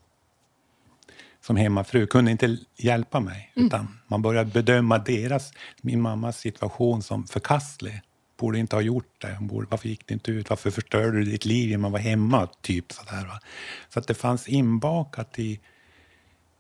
som 1.42 1.56
hemmafru 1.56 2.08
kunde 2.08 2.32
inte 2.32 2.58
hjälpa 2.78 3.20
mig. 3.20 3.52
Utan 3.56 4.00
man 4.08 4.22
började 4.22 4.52
bedöma 4.52 4.98
deras, 4.98 5.54
min 5.82 6.02
mammas 6.02 6.38
situation 6.38 7.04
som 7.04 7.28
förkastlig. 7.28 8.02
Borde 8.38 8.60
inte 8.60 8.76
ha 8.76 8.82
gjort 8.82 9.22
det. 9.22 9.38
Borde, 9.42 9.68
varför 9.70 9.90
gick 9.90 10.08
det 10.08 10.14
inte 10.14 10.32
ut? 10.32 10.50
Varför 10.50 10.72
förstörde 10.72 11.12
du 11.12 11.24
ditt 11.24 11.46
liv 11.46 11.72
när 11.72 11.78
man 11.78 11.92
var 11.92 12.00
hemma? 12.00 12.48
Typ 12.62 12.92
sådär, 12.92 13.26
va? 13.26 13.40
Så 13.90 14.00
att 14.00 14.08
det 14.08 14.14
fanns 14.14 14.48
inbakat 14.48 15.40
i, 15.40 15.60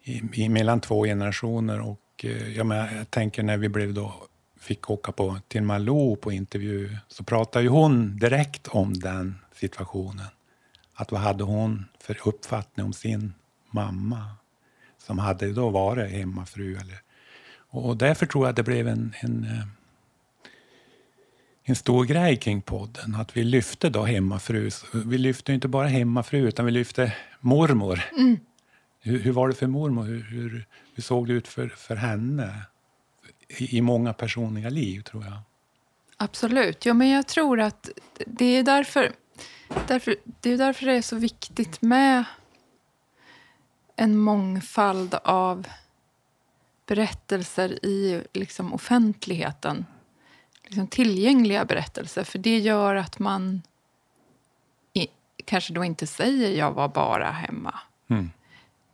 i, 0.03 0.21
i 0.33 0.49
mellan 0.49 0.81
två 0.81 1.03
generationer. 1.03 1.79
Och, 1.79 1.99
eh, 2.23 2.57
jag, 2.57 2.65
menar, 2.65 2.89
jag 2.97 3.11
tänker 3.11 3.43
när 3.43 3.57
vi 3.57 3.69
blev 3.69 3.93
då, 3.93 4.13
fick 4.59 4.89
åka 4.89 5.11
på, 5.11 5.39
till 5.47 5.63
Malou 5.63 6.15
på 6.15 6.31
intervju 6.31 6.97
så 7.07 7.23
pratade 7.23 7.63
ju 7.63 7.69
hon 7.69 8.17
direkt 8.17 8.67
om 8.67 8.93
den 8.93 9.35
situationen. 9.55 10.27
Att 10.93 11.11
vad 11.11 11.21
hade 11.21 11.43
hon 11.43 11.85
för 11.99 12.17
uppfattning 12.27 12.85
om 12.85 12.93
sin 12.93 13.33
mamma 13.71 14.25
som 15.05 15.19
hade 15.19 15.53
då 15.53 15.69
varit 15.69 16.11
hemmafru? 16.11 16.77
Eller, 16.77 17.01
och 17.69 17.97
därför 17.97 18.25
tror 18.25 18.45
jag 18.45 18.49
att 18.49 18.55
det 18.55 18.63
blev 18.63 18.87
en, 18.87 19.13
en, 19.19 19.43
eh, 19.43 19.63
en 21.63 21.75
stor 21.75 22.05
grej 22.05 22.37
kring 22.37 22.61
podden. 22.61 23.15
Att 23.15 23.37
vi 23.37 23.43
lyfte 23.43 23.89
då 23.89 24.03
hemmafru. 24.03 24.69
Vi 25.05 25.17
lyfte 25.17 25.53
inte 25.53 25.67
bara 25.67 25.87
hemmafru 25.87 26.47
utan 26.47 26.65
vi 26.65 26.71
lyfte 26.71 27.13
mormor. 27.39 28.01
Hur, 28.99 29.19
hur 29.19 29.31
var 29.31 29.47
det 29.47 29.53
för 29.53 29.67
mormor? 29.67 30.03
Hur, 30.03 30.23
hur, 30.23 30.67
hur 30.95 31.03
såg 31.03 31.27
det 31.27 31.33
ut 31.33 31.47
för, 31.47 31.67
för 31.67 31.95
henne? 31.95 32.61
I, 33.47 33.77
I 33.77 33.81
många 33.81 34.13
personliga 34.13 34.69
liv, 34.69 35.01
tror 35.01 35.23
jag. 35.23 35.33
Absolut. 36.17 36.85
Ja, 36.85 36.93
men 36.93 37.09
jag 37.09 37.27
tror 37.27 37.59
att 37.59 37.89
det 38.25 38.45
är 38.45 38.63
därför, 38.63 39.11
därför, 39.87 40.15
det 40.41 40.53
är 40.53 40.57
därför 40.57 40.85
det 40.85 40.93
är 40.93 41.01
så 41.01 41.15
viktigt 41.15 41.81
med 41.81 42.23
en 44.01 44.17
mångfald 44.17 45.13
av 45.23 45.67
berättelser 46.85 47.85
i 47.85 48.23
liksom, 48.33 48.73
offentligheten. 48.73 49.85
Liksom, 50.63 50.87
tillgängliga 50.87 51.65
berättelser. 51.65 52.23
För 52.23 52.39
det 52.39 52.59
gör 52.59 52.95
att 52.95 53.19
man 53.19 53.61
i, 54.93 55.07
kanske 55.45 55.73
då 55.73 55.83
inte 55.83 56.07
säger 56.07 56.57
jag 56.57 56.71
var 56.71 56.87
bara 56.87 57.31
hemma. 57.31 57.79
Mm. 58.07 58.31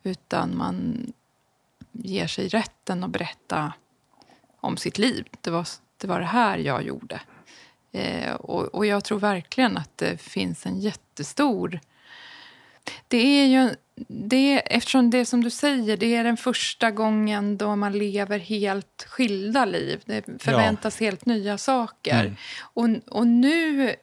Utan 0.04 0.58
man 0.58 1.08
ger 1.92 2.28
sig 2.28 2.48
rätten 2.48 3.04
att 3.04 3.10
berätta 3.10 3.74
om 4.60 4.78
sitt 4.78 4.98
liv. 4.98 5.28
Det 5.42 5.50
var 5.50 5.68
det, 5.98 6.08
var 6.08 6.20
det 6.20 6.26
här 6.26 6.58
jag 6.58 6.84
gjorde. 6.84 7.22
Eh, 7.92 8.34
och, 8.34 8.64
och 8.76 8.86
jag 8.86 9.04
tror 9.04 9.20
verkligen 9.20 9.78
att 9.78 9.98
det 9.98 10.22
finns 10.22 10.66
en 10.66 10.80
jättestor... 10.80 11.80
Det 13.08 13.18
är 13.18 13.46
ju... 13.46 13.76
Det, 14.08 14.76
eftersom 14.76 15.10
det 15.10 15.26
som 15.26 15.44
du 15.44 15.50
säger, 15.50 15.98
det 15.98 16.16
är 16.16 16.24
den 16.24 16.38
första 16.38 16.92
gången 16.92 17.58
då 17.58 17.76
man 17.76 17.92
lever 17.92 18.40
helt 18.40 19.06
skilda 19.10 19.66
liv. 19.66 20.02
Det 20.06 20.26
förväntas 20.40 21.00
helt 21.00 21.26
nya 21.26 21.58
saker. 21.58 22.20
Mm. 22.20 22.36
Och, 22.60 23.18
och 23.18 23.28
nu 23.28 23.96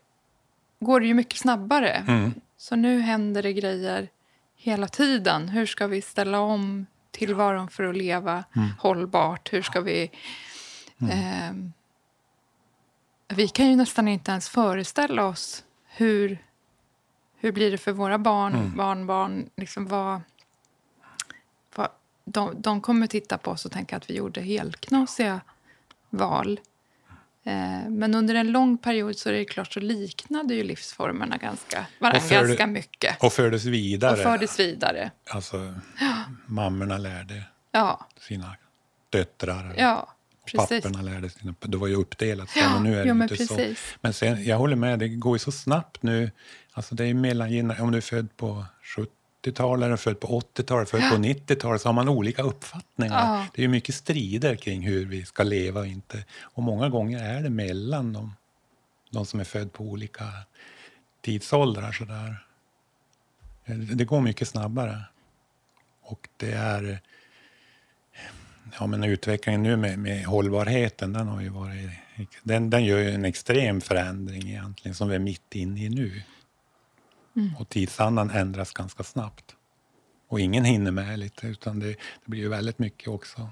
går 0.81 1.01
det 1.01 1.07
ju 1.07 1.15
mycket 1.15 1.39
snabbare. 1.39 1.91
Mm. 1.91 2.35
Så 2.57 2.77
nu 2.77 3.01
händer 3.01 3.43
det 3.43 3.53
grejer 3.53 4.09
hela 4.57 4.89
tiden. 4.89 5.49
Hur 5.49 5.67
ska 5.67 5.87
vi 5.87 6.03
ställa 6.03 6.41
om 6.41 6.87
tillvaron 7.11 7.69
för 7.69 7.85
att 7.85 7.97
leva 7.97 8.45
hållbart? 8.79 9.53
Hur 9.53 9.63
ska 9.63 9.81
vi... 9.81 10.11
ehm, 11.11 11.73
vi 13.29 13.49
kan 13.49 13.71
ju 13.71 13.77
nästan 13.77 14.09
inte 14.09 14.31
ens 14.31 14.49
föreställa 14.49 15.25
oss 15.25 15.65
hur, 15.87 16.39
hur 17.45 17.53
blir 17.53 17.71
det 17.71 17.79
för 17.79 17.93
våra 17.93 18.19
barn, 18.19 18.73
barnbarn. 18.77 19.51
Liksom 19.57 19.87
vad, 19.87 20.21
vad, 21.75 21.89
de, 22.25 22.63
de 22.63 22.81
kommer 22.81 23.07
titta 23.07 23.39
på 23.39 23.51
oss 23.51 23.65
och 23.65 23.73
tänka 23.73 23.97
att 23.97 24.11
vi 24.11 24.15
gjorde 24.17 24.41
helknasiga 24.41 25.41
val. 26.11 26.61
Eh, 27.45 27.89
men 27.91 28.15
under 28.15 28.35
en 28.35 28.53
lång 28.53 28.79
period 28.79 29.17
så 29.19 29.29
är 29.29 29.33
det 29.33 29.45
klart 29.45 29.73
så 29.73 29.81
liknade 29.81 30.55
ju 30.55 30.63
livsformerna 30.65 31.37
ganska, 31.37 31.87
varandra 31.99 32.19
Och 32.19 32.29
för- 32.29 32.47
ganska 32.47 32.67
mycket. 32.67 33.23
Och 33.25 33.33
fördes 33.33 33.65
vidare. 33.65 34.13
Och 34.13 34.19
fördes 34.19 34.61
vidare. 34.61 35.11
Alltså, 35.31 35.75
mammorna 36.47 36.99
lärde 36.99 37.43
Ja, 37.71 38.07
sina 38.21 38.57
döttrar. 39.11 39.75
ja 39.79 40.09
precis. 40.45 40.83
Papporna 40.83 41.03
lärde 41.03 41.31
sina... 41.31 41.55
Det 41.61 41.77
var 41.77 41.87
ju 41.87 41.95
uppdelat 41.95 42.51
sen, 42.51 42.73
men 42.73 42.83
nu 42.83 42.95
är 42.95 43.03
det 43.03 43.09
jo, 43.09 43.15
men 43.15 43.31
inte 43.31 43.47
så. 43.47 43.55
precis. 43.57 43.97
Men 44.01 44.13
sen, 44.13 44.45
jag 44.45 44.59
håller 44.59 44.77
med, 44.77 44.99
det 44.99 45.09
går 45.09 45.35
ju 45.35 45.39
så 45.39 45.53
snabbt 45.53 46.03
nu. 46.03 46.31
Alltså 46.73 46.95
det 46.95 47.05
är 47.05 47.15
mellan, 47.15 47.81
om 47.81 47.91
du 47.91 47.97
är 47.97 48.03
född 48.03 48.37
på 48.37 48.65
70-talet, 49.45 49.87
eller 49.87 49.97
född 49.97 50.21
på 50.21 50.41
80-talet, 50.41 50.91
född 50.91 51.11
på 51.11 51.17
90-talet, 51.17 51.81
så 51.81 51.89
har 51.89 51.93
man 51.93 52.09
olika 52.09 52.43
uppfattningar. 52.43 53.37
Ja. 53.37 53.47
Det 53.55 53.61
är 53.61 53.63
ju 53.63 53.69
mycket 53.69 53.95
strider 53.95 54.57
kring 54.57 54.83
hur 54.83 55.07
vi 55.07 55.25
ska 55.25 55.43
leva 55.43 55.81
och 55.81 55.87
inte. 55.87 56.25
Och 56.43 56.63
många 56.63 56.89
gånger 56.89 57.25
är 57.25 57.43
det 57.43 57.51
mellan 57.51 58.13
de, 58.13 58.37
de 59.11 59.27
som 59.27 59.41
är 59.41 59.45
född 59.45 59.73
på 59.73 59.85
olika 59.85 60.25
tidsåldrar. 61.23 61.93
Så 61.93 62.05
där. 62.05 62.47
Det 63.95 64.05
går 64.05 64.21
mycket 64.21 64.49
snabbare. 64.49 65.03
Och 66.03 66.29
det 66.37 66.53
är... 66.53 67.01
Ja, 68.79 68.87
men 68.87 69.05
utvecklingen 69.05 69.63
nu 69.63 69.77
med, 69.77 69.99
med 69.99 70.25
hållbarheten, 70.25 71.13
den, 71.13 71.29
har 71.29 71.41
ju 71.41 71.49
varit, 71.49 71.91
den, 72.43 72.71
den 72.71 72.85
gör 72.85 72.99
ju 72.99 73.11
en 73.11 73.25
extrem 73.25 73.81
förändring 73.81 74.49
egentligen, 74.49 74.95
som 74.95 75.09
vi 75.09 75.15
är 75.15 75.19
mitt 75.19 75.55
inne 75.55 75.85
i 75.85 75.89
nu. 75.89 76.23
Och 77.59 77.69
tidsandan 77.69 78.31
ändras 78.31 78.73
ganska 78.73 79.03
snabbt. 79.03 79.57
Och 80.29 80.41
ingen 80.41 80.65
hinner 80.65 80.91
med 80.91 81.19
lite, 81.19 81.47
utan 81.47 81.79
det, 81.79 81.87
det 81.89 81.97
blir 82.25 82.41
ju 82.41 82.49
väldigt 82.49 82.79
mycket 82.79 83.09
också. 83.09 83.49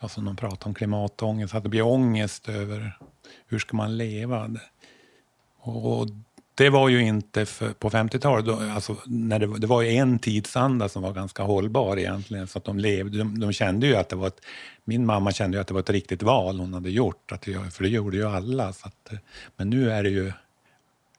Ja, 0.00 0.08
som 0.08 0.24
de 0.24 0.36
pratar 0.36 0.66
om 0.66 0.74
klimatångest, 0.74 1.54
att 1.54 1.62
det 1.62 1.68
blir 1.68 1.82
ångest 1.82 2.48
över 2.48 2.98
hur 3.46 3.58
ska 3.58 3.76
man 3.76 3.96
leva. 3.96 4.50
Och, 5.58 6.00
och 6.00 6.08
det 6.58 6.70
var 6.70 6.88
ju 6.88 7.00
inte 7.00 7.46
för, 7.46 7.72
på 7.72 7.90
50-talet, 7.90 8.48
alltså, 8.74 8.96
när 9.06 9.38
det, 9.38 9.46
var- 9.46 9.58
det 9.58 9.66
var 9.66 9.82
ju 9.82 9.88
en 9.90 10.18
tidsanda 10.18 10.88
som 10.88 11.02
var 11.02 11.12
ganska 11.12 11.42
hållbar 11.42 11.96
egentligen. 11.98 12.46
Så 12.46 12.58
att 12.58 12.64
de, 12.64 12.78
levde, 12.78 13.18
de, 13.18 13.40
de 13.40 13.52
kände 13.52 13.86
ju 13.86 13.96
att 13.96 14.08
det 14.08 14.16
var 14.16 14.26
ett, 14.26 14.40
min 14.84 15.06
mamma 15.06 15.32
kände 15.32 15.56
ju 15.56 15.60
att 15.60 15.66
det 15.66 15.74
var 15.74 15.80
ett 15.80 15.90
riktigt 15.90 16.22
val 16.22 16.60
hon 16.60 16.74
hade 16.74 16.90
gjort, 16.90 17.32
att 17.32 17.42
det, 17.42 17.70
för 17.74 17.82
det 17.82 17.88
gjorde 17.90 18.16
ju 18.16 18.28
alla. 18.28 18.72
Så 18.72 18.86
att, 18.88 19.12
men 19.56 19.70
nu 19.70 19.90
är 19.90 20.02
det 20.02 20.10
ju 20.10 20.32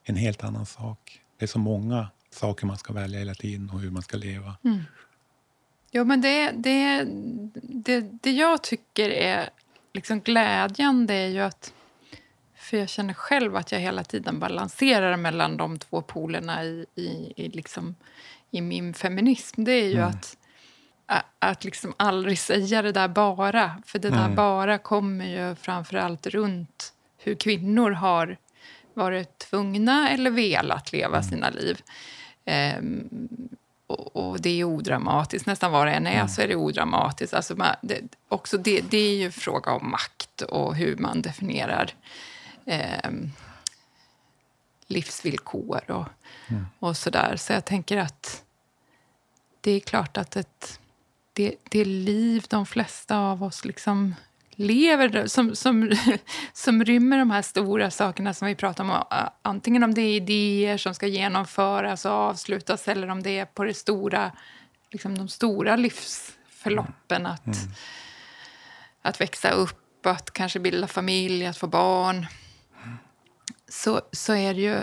en 0.04 0.16
helt 0.16 0.44
annan 0.44 0.66
sak. 0.66 1.20
Det 1.38 1.44
är 1.44 1.48
så 1.48 1.58
många 1.58 2.08
saker 2.30 2.66
man 2.66 2.78
ska 2.78 2.92
välja 2.92 3.18
hela 3.18 3.34
tiden 3.34 3.70
och 3.72 3.80
hur 3.80 3.90
man 3.90 4.02
ska 4.02 4.16
leva. 4.16 4.54
Mm. 4.64 4.78
Jo, 5.92 6.04
men 6.04 6.20
det, 6.20 6.50
det, 6.54 7.06
det, 7.62 8.00
det 8.22 8.30
jag 8.30 8.62
tycker 8.62 9.10
är 9.10 9.48
liksom 9.92 10.20
glädjande 10.20 11.14
är 11.14 11.28
ju 11.28 11.40
att... 11.40 11.72
För 12.70 12.76
jag 12.76 12.88
känner 12.88 13.14
själv 13.14 13.56
att 13.56 13.72
jag 13.72 13.78
hela 13.78 14.04
tiden 14.04 14.38
balanserar 14.38 15.16
mellan 15.16 15.56
de 15.56 15.78
två 15.78 16.02
polerna 16.02 16.64
i, 16.64 16.86
i, 16.94 17.32
i, 17.36 17.48
liksom, 17.48 17.94
i 18.50 18.60
min 18.60 18.94
feminism. 18.94 19.64
Det 19.64 19.72
är 19.72 19.88
ju 19.88 20.00
att, 20.00 20.36
a- 21.06 21.22
att 21.38 21.64
liksom 21.64 21.94
aldrig 21.96 22.38
säga 22.38 22.82
det 22.82 22.92
där 22.92 23.08
bara. 23.08 23.82
För 23.86 23.98
det 23.98 24.10
där 24.10 24.28
bara 24.28 24.78
kommer 24.78 25.26
ju 25.26 25.54
framför 25.54 25.96
allt 25.96 26.26
runt 26.26 26.92
hur 27.18 27.34
kvinnor 27.34 27.90
har 27.90 28.36
varit 28.94 29.38
tvungna 29.38 30.10
eller 30.10 30.30
velat 30.30 30.92
leva 30.92 31.22
sina 31.22 31.50
liv. 31.50 31.82
Ehm, 32.44 33.08
och, 33.86 34.16
och 34.16 34.40
det 34.40 34.60
är 34.60 34.64
odramatiskt. 34.64 35.46
Nästan 35.46 35.72
vad 35.72 35.86
det 35.86 35.92
än 35.92 36.06
är 36.06 36.26
så 36.26 36.42
är 36.42 36.48
det 36.48 36.56
odramatiskt. 36.56 37.34
Alltså 37.34 37.56
man, 37.56 37.74
det, 37.82 38.00
också 38.28 38.58
det, 38.58 38.80
det 38.90 38.98
är 38.98 39.16
ju 39.16 39.30
fråga 39.30 39.72
om 39.72 39.90
makt 39.90 40.42
och 40.42 40.76
hur 40.76 40.96
man 40.96 41.22
definierar 41.22 41.94
ehm, 42.70 43.30
livsvillkor 44.86 45.90
och, 45.90 46.08
och 46.78 46.96
sådär. 46.96 47.36
Så 47.36 47.52
jag 47.52 47.64
tänker 47.64 47.96
att 47.96 48.44
det 49.60 49.70
är 49.70 49.80
klart 49.80 50.16
att 50.16 50.36
ett, 50.36 50.80
det, 51.32 51.54
det 51.70 51.84
liv 51.84 52.44
de 52.48 52.66
flesta 52.66 53.18
av 53.18 53.42
oss 53.42 53.64
liksom 53.64 54.14
lever 54.50 55.26
som, 55.26 55.56
som, 55.56 55.92
som 56.52 56.84
rymmer 56.84 57.18
de 57.18 57.30
här 57.30 57.42
stora 57.42 57.90
sakerna 57.90 58.34
som 58.34 58.48
vi 58.48 58.54
pratar 58.54 58.84
om. 58.84 59.04
Antingen 59.42 59.82
om 59.82 59.94
det 59.94 60.02
är 60.02 60.16
idéer 60.16 60.76
som 60.76 60.94
ska 60.94 61.06
genomföras 61.06 62.04
och 62.04 62.12
avslutas 62.12 62.88
eller 62.88 63.08
om 63.08 63.22
det 63.22 63.38
är 63.38 63.44
på 63.44 63.64
det 63.64 63.74
stora, 63.74 64.32
liksom 64.90 65.18
de 65.18 65.28
stora 65.28 65.76
livsförloppen. 65.76 67.26
Att, 67.26 67.56
att 69.02 69.20
växa 69.20 69.50
upp, 69.50 70.06
att 70.06 70.30
kanske 70.30 70.58
bilda 70.58 70.86
familj, 70.86 71.46
att 71.46 71.56
få 71.56 71.66
barn. 71.66 72.26
Så, 73.70 74.00
så 74.12 74.34
är 74.34 74.54
det 74.54 74.60
ju... 74.60 74.82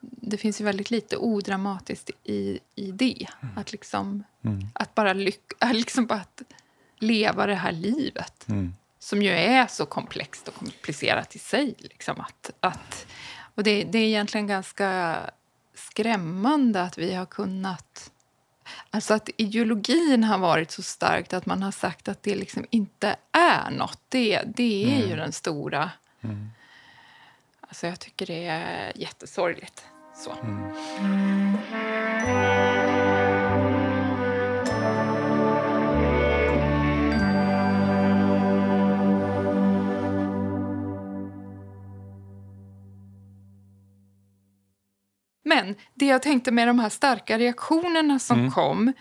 Det 0.00 0.36
finns 0.36 0.60
ju 0.60 0.64
väldigt 0.64 0.90
lite 0.90 1.16
odramatiskt 1.16 2.10
i, 2.24 2.58
i 2.74 2.92
det. 2.92 3.26
Att, 3.56 3.72
liksom, 3.72 4.24
att 4.72 4.94
bara 4.94 5.12
lycka, 5.12 5.56
liksom 5.72 6.06
bara 6.06 6.20
att 6.20 6.42
leva 6.98 7.46
det 7.46 7.54
här 7.54 7.72
livet 7.72 8.46
som 8.98 9.22
ju 9.22 9.30
är 9.30 9.66
så 9.66 9.86
komplext 9.86 10.48
och 10.48 10.54
komplicerat 10.54 11.36
i 11.36 11.38
sig. 11.38 11.74
Liksom, 11.78 12.20
att, 12.20 12.50
att, 12.60 13.06
och 13.54 13.62
det, 13.62 13.84
det 13.84 13.98
är 13.98 14.06
egentligen 14.06 14.46
ganska 14.46 15.16
skrämmande 15.74 16.82
att 16.82 16.98
vi 16.98 17.14
har 17.14 17.26
kunnat... 17.26 18.10
Alltså 18.90 19.14
att 19.14 19.30
ideologin 19.36 20.24
har 20.24 20.38
varit 20.38 20.70
så 20.70 20.82
starkt 20.82 21.32
att 21.32 21.46
man 21.46 21.62
har 21.62 21.70
sagt 21.70 22.08
att 22.08 22.22
det 22.22 22.34
liksom 22.34 22.66
inte 22.70 23.16
är 23.32 23.70
nåt. 23.70 24.00
Det, 24.08 24.42
det 24.46 24.84
är 24.84 25.08
ju 25.08 25.16
den 25.16 25.32
stora... 25.32 25.90
Alltså 27.72 27.86
jag 27.86 28.00
tycker 28.00 28.26
det 28.26 28.46
är 28.46 28.92
jättesorgligt. 28.94 29.84
Så. 30.14 30.30
Men 45.44 45.74
det 45.94 46.06
jag 46.06 46.22
tänkte 46.22 46.50
med 46.50 46.68
de 46.68 46.78
här 46.78 46.88
starka 46.88 47.38
reaktionerna 47.38 48.18
som 48.18 48.50
kom 48.50 48.92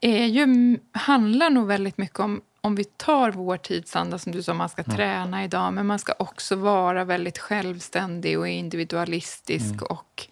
är 0.00 0.26
ju, 0.26 0.78
handlar 0.92 1.50
nog 1.50 1.66
väldigt 1.66 1.98
mycket 1.98 2.20
om 2.20 2.40
om 2.60 2.74
vi 2.74 2.84
tar 2.84 3.30
vår 3.30 3.56
tidsanda, 3.56 4.18
som 4.18 4.32
du 4.32 4.42
sa, 4.42 4.54
man 4.54 4.68
ska 4.68 4.84
träna 4.84 5.44
idag 5.44 5.72
men 5.72 5.86
man 5.86 5.98
ska 5.98 6.14
också 6.18 6.56
vara 6.56 7.04
väldigt 7.04 7.38
självständig 7.38 8.38
och 8.38 8.48
individualistisk 8.48 9.82
och 9.82 10.28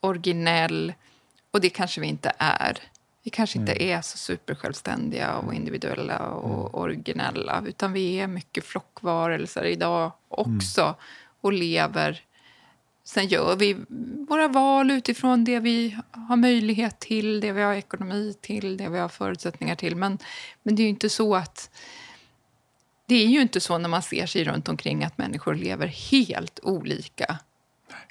originell. 0.00 0.92
Och 1.50 1.60
det 1.60 1.70
kanske 1.70 2.00
vi 2.00 2.06
inte 2.06 2.32
är. 2.38 2.78
Vi 3.22 3.30
kanske 3.30 3.58
inte 3.58 3.82
är 3.82 4.02
så 4.02 4.18
supersjälvständiga 4.18 5.36
och 5.36 5.54
individuella 5.54 6.18
och 6.18 6.80
originella 6.80 7.64
utan 7.66 7.92
vi 7.92 8.20
är 8.20 8.26
mycket 8.26 8.64
flockvarelser 8.64 9.64
idag 9.64 10.12
också 10.28 10.94
och 11.40 11.52
lever 11.52 12.22
Sen 13.10 13.28
gör 13.28 13.56
vi 13.56 13.76
våra 14.28 14.48
val 14.48 14.90
utifrån 14.90 15.44
det 15.44 15.60
vi 15.60 15.96
har 16.10 16.36
möjlighet 16.36 16.98
till, 16.98 17.40
det 17.40 17.52
vi 17.52 17.62
har 17.62 17.74
ekonomi 17.74 18.34
till, 18.40 18.76
det 18.76 18.88
vi 18.88 18.98
har 18.98 19.08
förutsättningar 19.08 19.74
till. 19.74 19.96
Men, 19.96 20.18
men 20.62 20.76
det 20.76 20.82
är 20.82 20.84
ju 20.84 20.90
inte 20.90 21.10
så 21.10 21.36
att... 21.36 21.70
Det 23.06 23.14
är 23.14 23.26
ju 23.26 23.40
inte 23.40 23.60
så 23.60 23.78
när 23.78 23.88
man 23.88 24.02
ser 24.02 24.26
sig 24.26 24.44
runt 24.44 24.68
omkring 24.68 25.04
att 25.04 25.18
människor 25.18 25.54
lever 25.54 25.86
helt 25.86 26.60
olika 26.62 27.38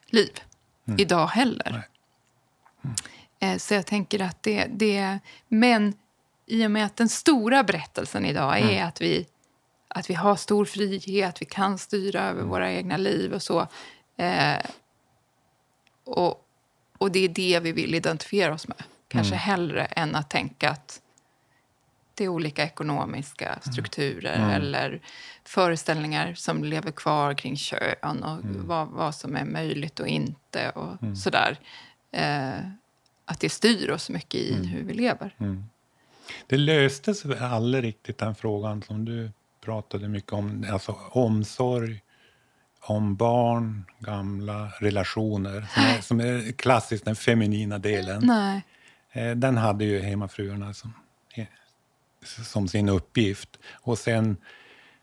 liv 0.05 0.39
idag 0.97 1.27
heller. 1.27 1.87
Eh, 3.39 3.57
Så 3.57 3.73
jag 3.73 3.85
tänker 3.85 4.21
att 4.21 4.43
det, 4.43 4.65
det... 4.69 5.19
Men 5.47 5.93
i 6.45 6.65
och 6.65 6.71
med 6.71 6.85
att 6.85 6.95
den 6.95 7.09
stora 7.09 7.63
berättelsen 7.63 8.25
idag 8.25 8.59
är 8.59 8.83
att, 8.83 9.01
vi, 9.01 9.27
att 9.87 10.09
vi 10.09 10.13
har 10.13 10.35
stor 10.35 10.65
frihet, 10.65 11.41
vi 11.41 11.45
kan 11.45 11.77
styra 11.77 12.21
över 12.21 12.43
våra 12.43 12.71
egna 12.71 12.97
liv 12.97 13.33
och 13.33 13.43
så. 13.43 13.67
Eh, 14.17 14.57
och, 16.09 16.47
och 16.97 17.11
det 17.11 17.19
är 17.19 17.29
det 17.29 17.59
vi 17.59 17.71
vill 17.71 17.95
identifiera 17.95 18.53
oss 18.53 18.67
med. 18.67 18.83
Kanske 19.07 19.35
hellre 19.35 19.85
än 19.85 20.15
att 20.15 20.29
tänka 20.29 20.69
att 20.69 21.01
det 22.13 22.23
är 22.23 22.27
olika 22.27 22.63
ekonomiska 22.63 23.59
strukturer 23.61 24.55
eller 24.55 25.01
föreställningar 25.43 26.33
som 26.33 26.63
lever 26.63 26.91
kvar 26.91 27.33
kring 27.33 27.57
kön 27.57 28.23
och 28.23 28.39
vad, 28.43 28.87
vad 28.87 29.15
som 29.15 29.35
är 29.35 29.45
möjligt 29.45 29.99
och 29.99 30.07
inte 30.07 30.69
och 30.69 31.17
sådär. 31.17 31.59
Eh, 32.11 32.59
att 33.25 33.39
det 33.39 33.49
styr 33.49 33.89
oss 33.89 34.09
mycket 34.09 34.41
i 34.41 34.53
hur 34.53 34.83
vi 34.83 34.93
lever. 34.93 35.35
Det 36.47 36.57
löstes 36.57 37.25
väl 37.25 37.43
aldrig 37.43 37.83
riktigt 37.83 38.17
den 38.17 38.35
frågan 38.35 38.83
som 38.83 39.05
du 39.05 39.31
pratade 39.61 40.07
mycket 40.07 40.33
om, 40.33 40.65
alltså 40.71 40.91
omsorg 41.11 42.01
om 42.89 43.15
barn, 43.15 43.85
gamla, 43.99 44.71
relationer, 44.79 45.67
som 45.73 45.83
är, 45.83 46.01
som 46.01 46.19
är 46.19 46.51
klassiskt 46.51 47.05
den 47.05 47.15
feminina 47.15 47.77
delen. 47.77 48.21
Nej. 48.25 48.63
Eh, 49.11 49.35
Den 49.35 49.57
hade 49.57 49.85
ju 49.85 50.01
hemmafruarna 50.01 50.73
som, 50.73 50.93
som 52.25 52.67
sin 52.67 52.89
uppgift. 52.89 53.59
Och 53.81 53.97
sen 53.97 54.37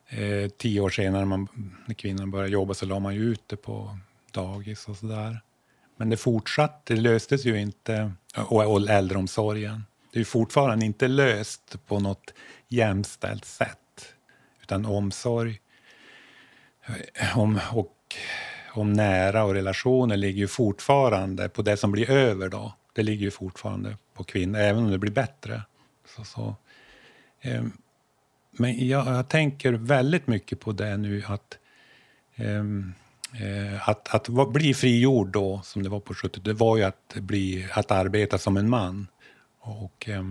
Eh, 0.08 0.48
tio 0.48 0.80
år 0.80 0.90
senare 0.90 1.24
man, 1.24 1.48
när 1.86 1.94
kvinnan 1.94 2.30
började 2.30 2.52
jobba 2.52 2.74
så 2.74 2.86
la 2.86 2.98
man 2.98 3.14
ju 3.14 3.20
ut 3.20 3.42
det 3.46 3.56
på 3.56 3.98
dagis 4.30 4.88
och 4.88 4.96
sådär. 4.96 5.40
Men 5.96 6.10
det 6.10 6.16
fortsatte, 6.16 6.94
det 6.94 7.00
löstes 7.00 7.44
ju 7.44 7.60
inte. 7.60 8.12
Och, 8.36 8.72
och 8.72 8.90
äldreomsorgen. 8.90 9.84
Det 10.12 10.20
är 10.20 10.24
fortfarande 10.24 10.86
inte 10.86 11.08
löst 11.08 11.86
på 11.86 12.00
något 12.00 12.34
jämställt 12.68 13.44
sätt. 13.44 14.14
Utan 14.62 14.86
omsorg 14.86 15.50
eh, 15.50 15.56
om, 17.34 17.60
och 17.72 17.96
om 18.72 18.92
nära 18.92 19.44
och 19.44 19.54
relationer 19.54 20.16
ligger 20.16 20.38
ju 20.38 20.48
fortfarande 20.48 21.48
på 21.48 21.62
det 21.62 21.76
som 21.76 21.92
blir 21.92 22.10
över. 22.10 22.48
då. 22.48 22.72
Det 22.92 23.02
ligger 23.02 23.24
ju 23.24 23.30
fortfarande 23.30 23.96
på 24.14 24.24
kvinnor, 24.24 24.60
även 24.60 24.84
om 24.84 24.90
det 24.90 24.98
blir 24.98 25.12
bättre. 25.12 25.62
Så, 26.16 26.24
så. 26.24 26.56
Eh, 27.40 27.64
men 28.50 28.88
jag, 28.88 29.06
jag, 29.06 29.28
tänker 29.28 29.72
väldigt 29.72 30.26
mycket 30.26 30.60
på 30.60 30.72
det 30.72 30.96
nu 30.96 31.22
att 31.26 31.58
ehm, 32.36 32.92
eh, 33.32 33.88
att, 33.88 34.14
att 34.14 34.52
bli 34.52 34.74
frigjord 34.74 35.28
då, 35.28 35.60
som 35.64 35.82
det 35.82 35.88
var 35.88 36.00
på 36.00 36.14
70 36.14 36.40
det 36.40 36.52
var 36.52 36.76
ju 36.76 36.82
att, 36.82 37.14
bli, 37.14 37.68
att 37.72 37.90
arbeta 37.90 38.38
som 38.38 38.56
en 38.56 38.70
man 38.70 39.06
och 39.60 40.08
eh, 40.08 40.24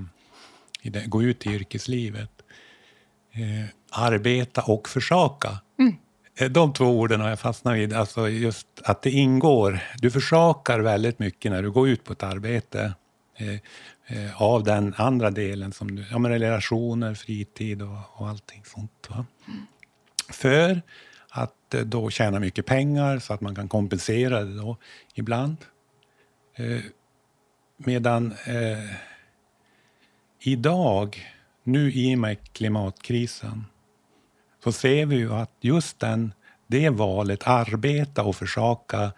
gå 1.05 1.23
ut 1.23 1.45
i 1.45 1.49
yrkeslivet. 1.49 2.31
Eh, 3.31 3.69
arbeta 3.91 4.61
och 4.61 4.89
försaka. 4.89 5.59
Mm. 5.79 5.95
Eh, 6.37 6.51
de 6.51 6.73
två 6.73 6.85
orden 6.85 7.21
har 7.21 7.29
jag 7.29 7.39
fastnat 7.39 7.75
vid. 7.75 7.93
Alltså 7.93 8.29
just 8.29 8.67
att 8.83 9.01
det 9.01 9.11
ingår. 9.11 9.79
Du 9.97 10.11
försakar 10.11 10.79
väldigt 10.79 11.19
mycket 11.19 11.51
när 11.51 11.63
du 11.63 11.71
går 11.71 11.89
ut 11.89 12.03
på 12.03 12.13
ett 12.13 12.23
arbete 12.23 12.93
eh, 13.37 13.53
eh 14.07 14.41
av 14.41 14.63
den 14.63 14.93
andra 14.97 15.31
delen, 15.31 15.71
som 15.71 15.95
du, 15.95 16.05
ja, 16.11 16.19
men 16.19 16.31
relationer, 16.31 17.13
fritid 17.13 17.81
och, 17.81 17.97
och 18.13 18.27
allting 18.27 18.63
sånt. 18.65 19.07
Va? 19.09 19.25
Mm. 19.47 19.65
För 20.29 20.81
att 21.29 21.73
eh, 21.73 21.81
då 21.81 22.09
tjäna 22.09 22.39
mycket 22.39 22.65
pengar 22.65 23.19
så 23.19 23.33
att 23.33 23.41
man 23.41 23.55
kan 23.55 23.67
kompensera 23.67 24.43
det 24.43 24.57
då 24.57 24.77
ibland. 25.13 25.57
Eh, 26.55 26.81
medan 27.77 28.31
eh, 28.45 28.95
idag, 30.39 31.25
nu 31.63 31.91
i 31.91 32.15
och 32.15 32.19
med 32.19 32.37
klimatkrisen, 32.53 33.65
så 34.65 34.71
ser 34.71 35.05
vi 35.05 35.15
ju 35.15 35.33
att 35.33 35.51
just 35.61 35.99
den, 35.99 36.33
det 36.67 36.89
valet, 36.89 37.47
arbeta 37.47 38.23
och 38.23 38.35
försaka, 38.35 39.11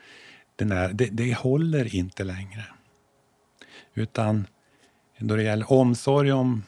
den 0.55 0.71
är, 0.71 0.93
det, 0.93 1.05
det 1.05 1.38
håller 1.38 1.95
inte 1.95 2.23
längre. 2.23 2.65
Utan 3.93 4.47
då 5.17 5.36
det 5.36 5.43
gäller 5.43 5.71
omsorg 5.71 6.31
om 6.31 6.63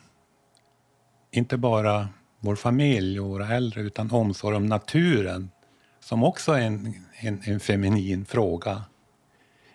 inte 1.31 1.57
bara 1.57 2.09
vår 2.39 2.55
familj 2.55 3.19
och 3.19 3.29
våra 3.29 3.47
äldre, 3.47 3.81
utan 3.81 4.11
omsorg 4.11 4.55
om 4.55 4.65
naturen, 4.65 5.51
som 5.99 6.23
också 6.23 6.51
är 6.51 6.61
en, 6.61 6.93
en, 7.19 7.41
en 7.45 7.59
feminin 7.59 8.25
fråga. 8.25 8.83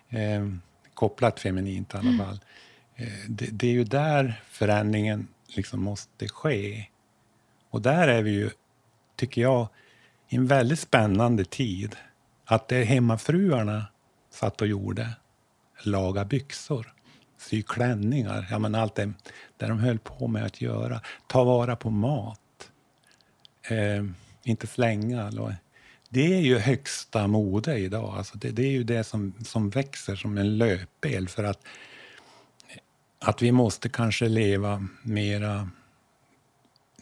Eh, 0.08 0.48
kopplat 0.94 1.40
feminint 1.40 1.94
i 1.94 1.96
alla 1.96 2.08
mm. 2.08 2.26
fall. 2.26 2.40
Eh, 2.96 3.28
det, 3.28 3.46
det, 3.52 3.66
är 3.66 3.72
ju 3.72 3.84
där 3.84 4.40
förändringen 4.50 5.28
liksom 5.46 5.82
måste 5.82 6.28
ske. 6.28 6.86
Och 7.70 7.82
där 7.82 8.08
är 8.08 8.22
vi 8.22 8.30
ju, 8.30 8.50
tycker 9.16 9.42
jag, 9.42 9.68
i 10.28 10.36
en 10.36 10.46
väldigt 10.46 10.80
spännande 10.80 11.44
tid. 11.44 11.96
Att 12.44 12.68
det 12.68 12.76
är 12.76 12.84
hemmafruarna 12.84 13.86
satt 14.30 14.60
och 14.60 14.66
gjorde, 14.66 15.08
laga 15.82 16.24
byxor, 16.24 16.94
sy 17.38 17.62
klänningar, 17.62 18.46
ja, 18.50 18.58
men 18.58 18.74
allt 18.74 18.94
det 18.94 19.12
där 19.56 19.68
de 19.68 19.78
höll 19.78 19.98
på 19.98 20.28
med 20.28 20.44
att 20.44 20.60
göra. 20.60 21.00
Ta 21.26 21.44
vara 21.44 21.76
på 21.76 21.90
mat 21.90 22.40
eh, 23.68 24.04
inte 24.42 24.66
slänga. 24.66 25.56
Det 26.08 26.34
är 26.34 26.40
ju 26.40 26.58
högsta 26.58 27.26
mode 27.26 27.78
idag. 27.78 28.14
Alltså 28.18 28.38
det, 28.38 28.50
det, 28.50 28.62
är 28.62 28.70
ju 28.70 28.84
det 28.84 29.04
som, 29.04 29.32
som 29.44 29.70
växer 29.70 30.16
som 30.16 30.38
en 30.38 30.58
löpel 30.58 31.28
för 31.28 31.44
att, 31.44 31.60
att 33.18 33.42
vi 33.42 33.52
måste 33.52 33.88
kanske 33.88 34.28
leva 34.28 34.86
mera 35.02 35.70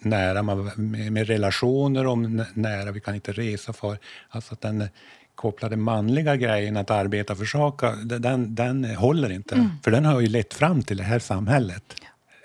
nära 0.05 0.43
med, 0.43 0.79
med 1.13 1.27
relationer 1.27 2.07
om 2.07 2.45
nära, 2.55 2.93
vi 2.93 3.01
kan 3.01 3.15
inte 3.15 3.33
resa 3.33 3.73
för. 3.73 3.99
Alltså 4.29 4.55
att 4.55 4.61
den 4.61 4.89
kopplade 5.35 5.77
manliga 5.77 6.37
grejen 6.37 6.77
att 6.77 6.91
arbeta 6.91 7.37
för 7.37 7.45
saker, 7.45 8.19
den, 8.19 8.55
den 8.55 8.85
håller 8.85 9.33
inte. 9.33 9.55
Mm. 9.55 9.71
För 9.85 9.91
den 9.91 10.05
har 10.05 10.21
ju 10.21 10.27
lett 10.27 10.55
fram 10.55 10.83
till 10.83 10.97
det 10.97 11.03
här 11.03 11.19
samhället, 11.19 11.95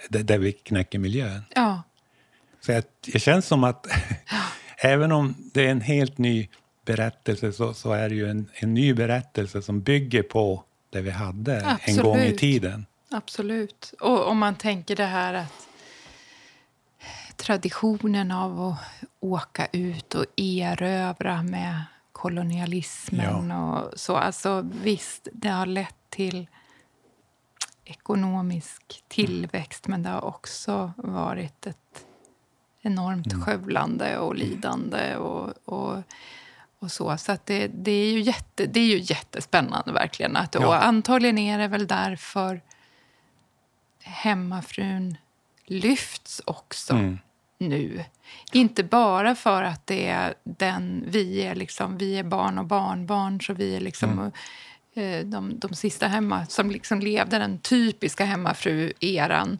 där, 0.09 0.23
där 0.23 0.37
vi 0.37 0.51
knäcker 0.51 0.99
miljön. 0.99 1.41
Ja. 1.55 1.83
Så 2.61 2.71
jag, 2.71 2.83
det 3.13 3.19
känns 3.19 3.45
som 3.45 3.63
att 3.63 3.87
även 4.77 5.11
om 5.11 5.35
det 5.53 5.65
är 5.65 5.71
en 5.71 5.81
helt 5.81 6.17
ny 6.17 6.47
berättelse 6.85 7.53
så, 7.53 7.73
så 7.73 7.91
är 7.91 8.09
det 8.09 8.15
ju 8.15 8.29
en, 8.29 8.49
en 8.53 8.73
ny 8.73 8.93
berättelse 8.93 9.61
som 9.61 9.81
bygger 9.81 10.23
på 10.23 10.63
det 10.89 11.01
vi 11.01 11.11
hade 11.11 11.57
Absolut. 11.65 11.97
en 11.97 12.03
gång 12.03 12.19
i 12.19 12.35
tiden. 12.35 12.85
Absolut. 13.11 13.93
Och 13.99 14.27
om 14.27 14.37
man 14.37 14.55
tänker 14.55 14.95
det 14.95 15.05
här 15.05 15.33
att 15.33 15.66
traditionen 17.37 18.31
av 18.31 18.61
att 18.61 18.77
åka 19.19 19.67
ut 19.71 20.15
och 20.15 20.25
erövra 20.35 21.43
med 21.43 21.83
kolonialismen 22.11 23.49
ja. 23.49 23.79
och 23.79 23.99
så. 23.99 24.15
Alltså 24.15 24.69
visst, 24.83 25.27
det 25.33 25.49
har 25.49 25.65
lett 25.65 25.95
till 26.09 26.47
ekonomisk 27.85 29.03
tillväxt 29.07 29.87
men 29.87 30.03
det 30.03 30.09
har 30.09 30.25
också 30.25 30.91
varit 30.97 31.67
ett 31.67 32.05
enormt 32.81 33.33
mm. 33.33 33.45
skövlande 33.45 34.17
och 34.17 34.35
lidande 34.35 35.15
och, 35.15 35.53
och, 35.65 36.03
och 36.79 36.91
så. 36.91 37.17
Så 37.17 37.37
det, 37.45 37.67
det, 37.67 37.91
är 37.91 38.11
ju 38.11 38.19
jätte, 38.19 38.65
det 38.65 38.79
är 38.79 38.85
ju 38.85 38.99
jättespännande 38.99 39.91
verkligen. 39.91 40.35
Att, 40.35 40.55
ja. 40.55 40.67
Och 40.67 40.85
antagligen 40.85 41.37
är 41.37 41.57
det 41.57 41.67
väl 41.67 41.87
därför 41.87 42.61
hemmafrun 44.03 45.17
lyfts 45.65 46.41
också 46.45 46.93
mm. 46.93 47.19
Nu. 47.57 48.03
Inte 48.51 48.83
bara 48.83 49.35
för 49.35 49.63
att 49.63 49.87
det 49.87 50.07
är 50.07 50.33
den 50.43 51.03
vi 51.07 51.41
är, 51.41 51.55
liksom, 51.55 51.97
vi 51.97 52.17
är 52.17 52.23
barn 52.23 52.57
och 52.57 52.65
barnbarn 52.65 53.41
så 53.41 53.53
vi 53.53 53.75
är 53.75 53.79
liksom 53.79 54.11
mm. 54.11 54.31
Eh, 54.97 55.25
de, 55.25 55.59
de 55.59 55.73
sista 55.73 56.07
hemma 56.07 56.45
som 56.45 56.71
liksom 56.71 56.99
levde 56.99 57.37
den 57.37 57.59
typiska 57.59 58.25
hemmafru-eran 58.25 59.59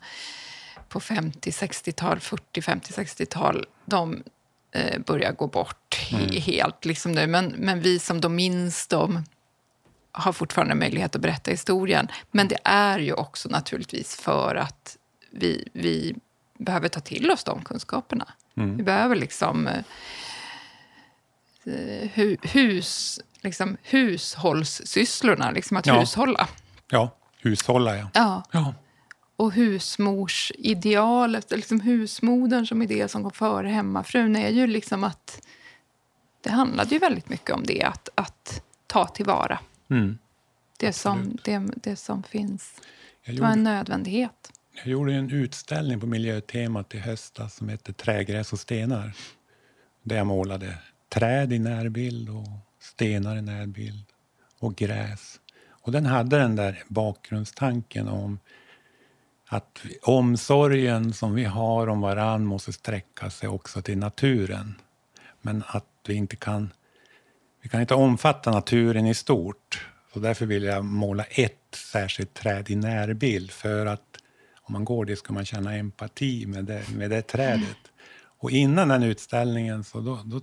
på 0.90 1.00
50, 1.00 1.50
60-tal, 1.52 2.20
40, 2.20 2.62
50, 2.62 2.94
60-tal, 2.94 3.66
de 3.86 4.24
eh, 4.72 5.00
börjar 5.00 5.32
gå 5.32 5.48
bort 5.48 6.10
mm. 6.12 6.42
helt 6.42 6.86
liksom 6.86 7.12
nu. 7.12 7.28
Men, 7.28 7.46
men 7.58 7.82
vi 7.82 8.00
som 8.00 8.22
då 8.22 8.30
minns 8.30 8.88
dem 8.88 9.24
har 10.12 10.34
fortfarande 10.34 10.76
möjlighet 10.76 11.16
att 11.16 11.22
berätta 11.22 11.52
historien. 11.52 12.08
Men 12.32 12.48
det 12.48 12.58
är 12.64 13.00
ju 13.00 13.14
också 13.14 13.50
naturligtvis 13.50 14.16
för 14.16 14.56
att 14.56 14.98
vi, 15.32 15.70
vi 15.74 16.16
behöver 16.58 16.88
ta 16.88 17.00
till 17.00 17.32
oss 17.32 17.44
de 17.44 17.64
kunskaperna. 17.64 18.28
Mm. 18.56 18.78
Vi 18.78 18.84
behöver 18.84 19.16
liksom 19.16 19.68
eh, 19.68 19.84
hu, 22.14 22.38
hus, 22.42 23.20
liksom 23.42 23.78
hushållssysslorna, 23.84 25.52
liksom 25.52 25.78
att 25.78 25.86
ja. 25.86 26.00
hushålla. 26.00 26.48
Ja, 26.90 27.10
hushålla 27.42 27.98
ja. 27.98 28.10
ja. 28.14 28.44
ja 28.52 28.74
och 29.38 29.54
husmorsidealet, 29.54 31.52
liksom 31.52 31.80
husmodern 31.80 32.66
som 32.66 32.82
idé 32.82 33.08
som 33.08 33.24
går 33.24 33.30
före 33.30 33.68
hemmafrun 33.68 34.36
är 34.36 34.50
ju 34.50 34.68
liksom 34.68 35.04
att 35.04 35.42
det 36.42 36.50
handlade 36.50 36.90
ju 36.90 37.00
väldigt 37.00 37.30
mycket 37.30 37.56
om 37.56 37.64
det, 37.64 37.84
att, 37.84 38.10
att 38.16 38.64
ta 38.88 39.08
tillvara 39.08 39.60
mm. 39.90 40.18
det, 40.78 40.94
som, 40.94 41.38
det, 41.44 41.62
det 41.76 41.96
som 41.96 42.24
finns. 42.24 42.82
Jag 43.24 43.36
det 43.36 43.42
var 43.42 43.50
en 43.50 43.64
nödvändighet. 43.64 44.52
Jag 44.78 44.88
gjorde 44.88 45.14
en 45.14 45.32
utställning 45.32 46.00
på 46.00 46.08
miljötemat 46.08 46.96
i 46.96 46.98
höstas 46.98 47.56
som 47.56 47.70
hette 47.70 47.94
Trägräs 47.94 48.54
och 48.54 48.60
stenar. 48.60 49.14
Där 50.04 50.16
jag 50.16 50.28
målade 50.28 50.78
träd 51.10 51.54
i 51.54 51.60
närbild 51.60 52.30
och 52.30 52.48
stenar 52.80 53.38
i 53.38 53.42
närbild 53.42 54.06
och 54.60 54.76
gräs. 54.76 55.40
Och 55.70 55.92
den 55.92 56.06
hade 56.06 56.38
den 56.38 56.56
där 56.56 56.84
bakgrundstanken 56.88 58.08
om 58.08 58.40
att 59.48 59.82
omsorgen 60.02 61.14
som 61.14 61.36
vi 61.36 61.44
har 61.44 61.88
om 61.88 62.02
varann 62.02 62.46
måste 62.46 62.74
sträcka 62.74 63.30
sig 63.30 63.50
också 63.50 63.82
till 63.82 63.98
naturen. 63.98 64.76
Men 65.42 65.64
att 65.68 65.86
vi 66.08 66.14
inte 66.14 66.36
kan, 66.36 66.74
vi 67.62 67.70
kan 67.70 67.82
inte 67.82 67.96
omfatta 67.96 68.52
naturen 68.52 69.06
i 69.06 69.14
stort. 69.14 69.88
Så 70.14 70.20
därför 70.20 70.46
vill 70.46 70.64
jag 70.64 70.86
måla 70.86 71.24
ett 71.24 71.76
särskilt 71.76 72.34
träd 72.34 72.70
i 72.70 72.76
närbild 72.76 73.52
för 73.52 73.86
att 73.86 74.18
om 74.68 74.74
man 74.74 74.86
går 74.86 75.06
dit 75.06 75.20
ska 75.20 75.34
man 75.34 75.46
känna 75.46 75.76
empati 75.76 76.46
med 76.46 76.66
det, 76.66 76.84
med 76.96 77.10
det 77.10 77.22
trädet. 77.22 77.78
Och 78.40 78.52
innan 78.52 78.88
den 78.88 79.04
utställningen 79.04 79.84
så 79.84 80.00
då, 80.00 80.20
då 80.26 80.42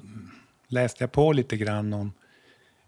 läste 0.68 1.02
jag 1.04 1.12
på 1.12 1.32
lite 1.32 1.56
grann 1.56 1.92
om 1.92 2.12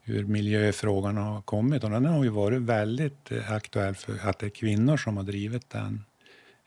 hur 0.01 0.25
miljöfrågan 0.25 1.17
har 1.17 1.43
kommit. 1.43 1.85
Och 1.85 1.91
den 1.91 2.05
har 2.05 2.25
ju 2.25 2.31
varit 2.31 2.63
väldigt 2.63 3.33
eh, 3.33 3.53
aktuell 3.53 3.95
för 3.95 4.29
att 4.29 4.39
det 4.39 4.47
är 4.47 4.51
kvinnor 4.51 4.97
som 4.97 5.17
har 5.17 5.25
drivit 5.25 5.71
den. 5.71 6.05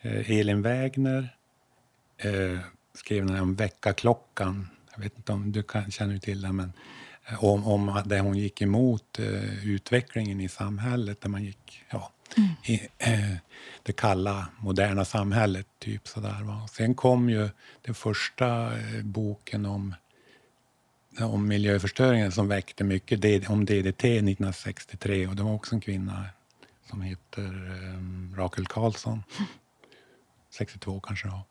Eh, 0.02 0.32
Elin 0.32 0.62
Wägner 0.62 1.36
eh, 2.18 2.60
skrev 2.94 3.26
den 3.26 3.40
om 3.40 3.56
väckarklockan. 3.56 4.68
Jag 4.96 5.04
vet 5.04 5.18
inte 5.18 5.32
om 5.32 5.52
du 5.52 5.64
kan, 5.64 5.92
känner 5.92 6.18
till 6.18 6.42
den. 6.42 6.56
men 6.56 6.74
eh, 7.30 7.44
om, 7.44 7.68
om 7.68 8.02
det 8.06 8.20
hon 8.20 8.38
gick 8.38 8.62
emot 8.62 9.20
eh, 9.20 9.68
utvecklingen 9.68 10.42
i 10.42 10.50
samhället, 10.50 11.22
där 11.22 11.30
man 11.30 11.44
gick 11.44 11.84
ja, 11.90 12.12
mm. 12.38 12.50
i 12.64 12.88
eh, 12.98 13.36
det 13.84 13.94
kalla, 13.94 14.48
moderna 14.60 15.06
samhället. 15.06 15.68
typ 15.80 16.08
sådär. 16.08 16.44
Va? 16.44 16.68
Sen 16.72 16.96
kom 16.96 17.30
ju 17.30 17.50
den 17.82 17.96
första 17.96 18.78
eh, 18.78 19.04
boken 19.04 19.66
om 19.66 19.96
om 21.22 21.48
miljöförstöringen 21.48 22.32
som 22.32 22.48
väckte 22.48 22.84
mycket, 22.84 23.50
om 23.50 23.66
DDT 23.66 24.04
1963. 24.04 25.28
Och 25.28 25.36
det 25.36 25.44
var 25.44 25.54
också 25.54 25.76
en 25.76 25.82
kvinna 25.82 26.26
som 26.90 27.02
heter 27.02 27.42
um, 27.96 28.34
Rakel 28.38 28.66
Karlsson. 28.66 29.24
62 30.50 31.00
kanske 31.00 31.28
det 31.28 31.32
var. 31.32 31.44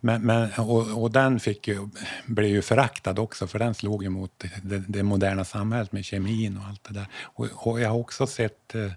Men, 0.00 0.22
men, 0.22 0.50
och, 0.58 1.02
och, 1.02 1.10
den 1.10 1.40
fick 1.40 1.68
ju, 1.68 1.88
blev 2.26 2.50
ju 2.50 2.62
föraktad 2.62 3.18
också, 3.18 3.46
för 3.46 3.58
den 3.58 3.74
slog 3.74 4.04
emot 4.04 4.44
det, 4.62 4.78
det 4.88 5.02
moderna 5.02 5.44
samhället 5.44 5.92
med 5.92 6.04
kemin 6.04 6.56
och 6.56 6.64
allt 6.64 6.84
det 6.84 6.94
där. 6.94 7.06
Och, 7.22 7.66
och 7.66 7.80
jag 7.80 7.88
har 7.88 7.98
också 7.98 8.26
sett 8.26 8.74
eh, 8.74 8.92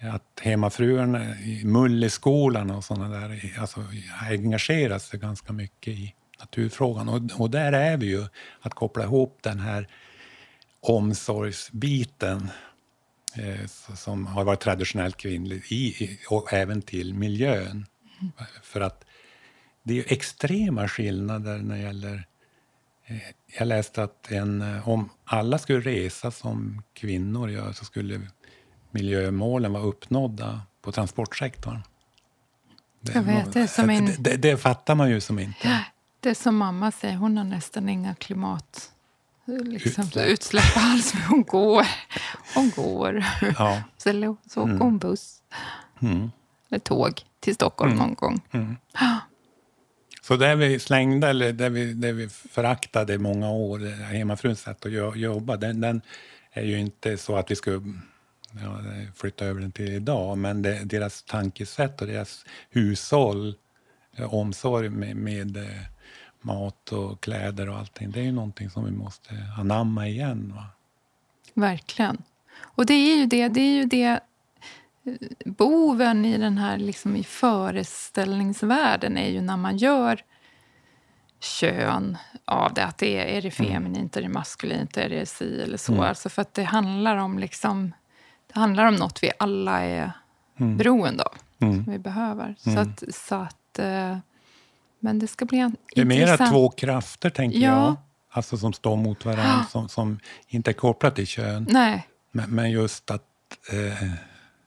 att 0.00 0.40
hemmafruarna 0.40 1.38
i 1.40 1.64
Mulleskolan 1.64 2.70
och 2.70 2.84
sådana 2.84 3.20
där 3.20 3.54
alltså, 3.58 3.84
engagerat 4.20 5.02
sig 5.02 5.20
ganska 5.20 5.52
mycket 5.52 5.94
i 5.94 6.14
naturfrågan. 6.40 7.08
Och, 7.08 7.40
och 7.40 7.50
där 7.50 7.72
är 7.72 7.96
vi 7.96 8.06
ju, 8.06 8.26
att 8.60 8.74
koppla 8.74 9.04
ihop 9.04 9.38
den 9.42 9.60
här 9.60 9.88
omsorgsbiten 10.80 12.50
eh, 13.36 13.66
som 13.96 14.26
har 14.26 14.44
varit 14.44 14.60
traditionellt 14.60 15.16
kvinnlig 15.16 15.72
i, 15.72 16.18
och 16.28 16.52
även 16.52 16.82
till 16.82 17.14
miljön. 17.14 17.86
Mm. 18.20 18.32
För 18.62 18.80
att 18.80 19.04
det 19.82 19.98
är 19.98 20.12
extrema 20.12 20.88
skillnader 20.88 21.58
när 21.58 21.76
det 21.76 21.82
gäller... 21.82 22.26
Eh, 23.06 23.16
jag 23.58 23.68
läste 23.68 24.02
att 24.02 24.30
en, 24.30 24.62
eh, 24.62 24.88
om 24.88 25.10
alla 25.24 25.58
skulle 25.58 25.80
resa 25.80 26.30
som 26.30 26.82
kvinnor 26.94 27.50
gör 27.50 27.72
så 27.72 27.84
skulle 27.84 28.20
miljömålen 28.90 29.72
vara 29.72 29.82
uppnådda 29.82 30.60
på 30.82 30.92
transportsektorn. 30.92 31.82
Det, 33.00 33.12
jag 33.14 33.22
vet, 33.22 33.52
det, 33.52 33.68
som 33.68 33.90
en... 33.90 34.10
det, 34.18 34.36
det, 34.36 34.56
fattar 34.56 34.94
man 34.94 35.10
ju 35.10 35.20
som 35.20 35.38
inte. 35.38 35.84
Det 36.20 36.30
är 36.30 36.34
som 36.34 36.56
mamma 36.56 36.92
säger, 36.92 37.16
hon 37.16 37.36
har 37.36 37.44
nästan 37.44 37.88
inga 37.88 38.14
klimat 38.14 38.92
liksom, 39.56 40.04
utsläpp. 40.04 40.28
utsläpp 40.28 40.76
alls. 40.76 41.14
Men 41.14 41.22
hon 41.22 41.42
går. 41.42 41.86
Hon 42.54 42.70
går. 42.76 43.24
Ja. 43.58 43.82
Så, 43.96 44.36
så 44.46 44.60
åker 44.60 44.70
mm. 44.70 44.80
hon 44.80 44.98
buss. 44.98 45.42
Mm. 46.02 46.30
Eller 46.70 46.78
tåg 46.78 47.22
till 47.40 47.54
Stockholm 47.54 47.92
mm. 47.92 48.04
någon 48.04 48.14
gång. 48.14 48.40
Mm. 48.50 48.76
Så 50.22 50.36
det 50.36 50.54
vi 50.54 50.78
slängde, 50.78 51.28
eller 51.28 51.52
det 51.52 51.68
vi, 51.68 51.92
det 51.92 52.12
vi 52.12 52.28
föraktade 52.28 53.14
i 53.14 53.18
många 53.18 53.50
år, 53.50 53.78
hemmafruns 54.02 54.60
sätt 54.60 54.86
att 54.86 55.18
jobba, 55.18 55.56
den, 55.56 55.80
den, 55.80 56.00
är 56.52 56.62
ju 56.62 56.78
inte 56.78 57.16
så 57.16 57.36
att 57.36 57.50
vi 57.50 57.56
ska 57.56 57.80
ja, 58.52 58.78
flytta 59.14 59.44
över 59.44 59.60
den 59.60 59.72
till 59.72 59.88
idag, 59.88 60.38
men 60.38 60.62
det, 60.62 60.84
deras 60.84 61.22
tankesätt 61.22 62.00
och 62.00 62.06
deras 62.06 62.44
hushåll, 62.70 63.54
eh, 64.16 64.34
omsorg 64.34 64.88
med, 64.88 65.16
med 65.16 65.56
eh, 65.56 65.82
mat 66.40 66.92
och 66.92 67.20
kläder 67.20 67.68
och 67.68 67.76
allting, 67.76 68.10
det 68.10 68.20
är 68.20 68.24
ju 68.24 68.32
någonting 68.32 68.70
som 68.70 68.84
vi 68.84 68.90
måste 68.90 69.30
anamma 69.58 70.08
igen. 70.08 70.52
Va? 70.56 70.66
Verkligen. 71.54 72.22
Och 72.60 72.86
det 72.86 72.94
är 72.94 73.16
ju 73.16 73.26
det, 73.26 73.48
det 73.48 73.60
är 73.60 73.72
ju 73.72 73.84
det 73.84 74.20
boven 75.44 76.24
i 76.24 76.38
den 76.38 76.58
här 76.58 76.78
liksom 76.78 77.16
i 77.16 77.24
föreställningsvärlden 77.24 79.18
är 79.18 79.28
ju 79.28 79.40
när 79.40 79.56
man 79.56 79.76
gör 79.76 80.24
kön 81.40 82.16
av 82.44 82.74
det. 82.74 82.84
Att 82.84 82.98
det 82.98 83.18
är, 83.18 83.24
är 83.24 83.42
det 83.42 83.60
mm. 83.60 83.72
feminint, 83.72 84.16
är 84.16 84.22
det 84.22 84.28
maskulint, 84.28 84.96
är 84.96 85.08
det 85.08 85.26
si 85.26 85.62
eller 85.62 85.76
så. 85.76 85.92
Mm. 85.92 86.04
Alltså 86.04 86.28
för 86.28 86.42
att 86.42 86.54
det 86.54 86.62
handlar 86.62 87.16
om 87.16 87.38
liksom, 87.38 87.92
det 88.52 88.60
handlar 88.60 88.86
om 88.86 88.94
något 88.94 89.22
vi 89.22 89.30
alla 89.38 89.80
är 89.84 90.12
mm. 90.60 90.76
beroende 90.76 91.22
av. 91.22 91.34
Mm. 91.60 91.84
Som 91.84 91.92
vi 91.92 91.98
behöver. 91.98 92.54
Så 92.58 92.70
mm. 92.70 92.82
att, 92.82 93.14
så 93.14 93.34
att, 93.34 93.78
eh, 93.78 94.18
men 95.00 95.18
det 95.18 95.26
ska 95.26 95.44
bli 95.44 95.58
en 95.58 95.76
Det 95.94 96.00
är 96.00 96.04
mera 96.04 96.36
två 96.36 96.70
krafter, 96.70 97.30
tänker 97.30 97.58
ja. 97.58 97.66
jag. 97.66 97.96
Alltså 98.30 98.56
som 98.56 98.72
står 98.72 98.96
mot 98.96 99.24
varandra, 99.24 99.66
som, 99.70 99.88
som 99.88 100.18
inte 100.48 100.70
är 100.70 100.72
kopplat 100.72 101.14
till 101.14 101.26
kön. 101.26 101.66
Nej. 101.70 102.08
Men, 102.30 102.50
men 102.50 102.70
just 102.70 103.10
att 103.10 103.22
eh, 103.72 104.08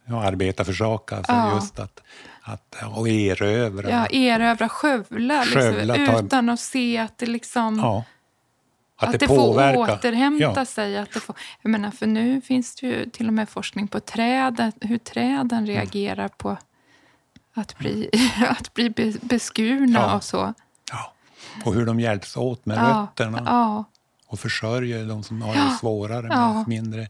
ja, 0.06 0.24
arbeta 0.24 0.66
för 0.66 0.74
sak. 0.74 1.12
Alltså 1.12 1.32
ja. 1.32 1.56
just 1.56 1.80
att, 1.80 2.04
att, 2.42 2.76
och 2.96 3.10
erövra. 3.10 3.90
Ja, 3.90 4.06
erövra, 4.06 4.70
skövla, 4.70 5.44
skövla 5.44 5.96
liksom, 5.96 6.26
utan 6.26 6.50
att 6.50 6.60
se 6.60 6.98
att 6.98 7.18
det 7.18 7.26
liksom... 7.26 7.80
Ja. 7.80 8.04
Att, 9.02 9.08
att 9.08 9.12
det, 9.12 9.18
det 9.18 9.28
får 9.28 9.78
återhämta 9.78 10.54
ja. 10.56 10.66
sig. 10.66 10.98
Att 10.98 11.14
det 11.14 11.20
får, 11.20 11.36
jag 11.62 11.70
menar, 11.70 11.92
för 11.92 12.08
nu 12.08 12.42
finns 12.42 12.76
det 12.76 12.88
ju 12.88 13.10
till 13.10 13.28
och 13.28 13.34
med 13.34 13.50
forskning 13.50 13.88
på 13.88 14.00
träden, 14.00 14.72
hur 14.82 14.98
träden 14.98 15.52
mm. 15.52 15.66
reagerar 15.66 16.28
på 16.28 16.58
att 17.54 17.78
bli, 17.78 18.10
att 18.50 18.74
bli 18.74 19.18
beskurna 19.22 20.00
ja. 20.00 20.16
och 20.16 20.24
så. 20.24 20.54
Ja, 20.92 21.14
och 21.66 21.74
hur 21.74 21.86
de 21.86 22.00
hjälps 22.00 22.38
åt 22.38 22.66
med 22.66 22.78
ja. 22.78 23.10
rötterna. 23.20 23.86
Och 24.28 24.40
försörjer 24.40 25.06
de 25.06 25.24
som 25.24 25.42
har 25.42 25.54
det 25.54 25.78
svårare 25.80 26.28
med 26.28 26.68
mindre 26.68 27.08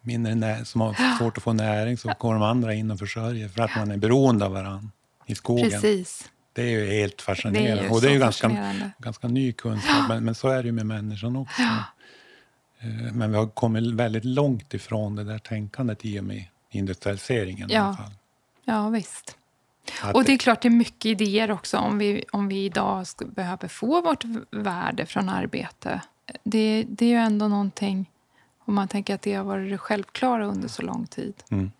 mindre 0.00 0.64
som 0.64 0.80
har 0.80 1.18
svårt 1.18 1.36
att 1.36 1.42
få 1.42 1.52
näring 1.52 1.98
så 1.98 2.12
går 2.18 2.34
de 2.34 2.42
andra 2.42 2.74
in 2.74 2.90
och 2.90 2.98
försörjer 2.98 3.48
för 3.48 3.62
att 3.62 3.76
man 3.76 3.90
är 3.90 3.96
beroende 3.96 4.44
av 4.44 4.52
varandra 4.52 4.90
i 5.26 5.34
skogen. 5.34 5.70
Precis. 5.70 6.30
Det 6.54 6.62
är 6.62 6.70
ju 6.70 6.86
helt 6.86 7.22
fascinerande. 7.22 7.82
Det 7.82 7.86
är 7.86 7.92
och 7.92 8.00
det 8.00 8.08
är 8.08 8.12
ju 8.12 8.18
ganska, 8.18 8.74
ganska 8.98 9.28
ny 9.28 9.52
kunskap, 9.52 10.08
men, 10.08 10.24
men 10.24 10.34
så 10.34 10.48
är 10.48 10.62
det 10.62 10.66
ju 10.66 10.72
med 10.72 10.86
människan 10.86 11.36
också. 11.36 11.62
Ja. 11.62 11.84
Eh, 12.78 13.12
men 13.12 13.30
vi 13.30 13.36
har 13.36 13.46
kommit 13.46 13.94
väldigt 13.94 14.24
långt 14.24 14.74
ifrån 14.74 15.16
det 15.16 15.24
där 15.24 15.38
tänkandet 15.38 16.04
i 16.04 16.20
och 16.20 16.24
med 16.24 16.44
industrialiseringen. 16.70 17.68
Ja, 17.70 17.74
i 17.74 17.78
alla 17.78 17.96
fall. 17.96 18.12
ja 18.64 18.88
visst. 18.88 19.36
Att 20.02 20.14
och 20.14 20.24
det 20.24 20.32
är 20.32 20.38
klart 20.38 20.62
det 20.62 20.68
är 20.68 20.70
mycket 20.70 21.04
idéer 21.04 21.50
också 21.50 21.76
om 21.76 21.98
vi, 21.98 22.24
om 22.32 22.48
vi 22.48 22.64
idag 22.64 23.06
behöver 23.26 23.68
få 23.68 24.00
vårt 24.00 24.24
värde 24.50 25.06
från 25.06 25.28
arbete. 25.28 26.00
Det, 26.44 26.84
det 26.88 27.06
är 27.06 27.10
ju 27.10 27.16
ändå 27.16 27.48
någonting 27.48 28.10
om 28.64 28.74
man 28.74 28.88
tänker 28.88 29.14
att 29.14 29.22
det 29.22 29.34
har 29.34 29.44
varit 29.44 29.70
det 29.70 29.78
självklara 29.78 30.46
under 30.46 30.68
så 30.68 30.82
lång 30.82 31.06
tid. 31.06 31.34
Mm. 31.50 31.72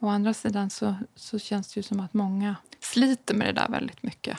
Å 0.00 0.08
andra 0.08 0.34
sidan 0.34 0.70
så, 0.70 0.94
så 1.14 1.38
känns 1.38 1.74
det 1.74 1.78
ju 1.78 1.82
som 1.82 2.00
att 2.00 2.14
många 2.14 2.56
sliter 2.80 3.34
med 3.34 3.46
det 3.46 3.52
där 3.52 3.68
väldigt 3.68 4.02
mycket 4.02 4.38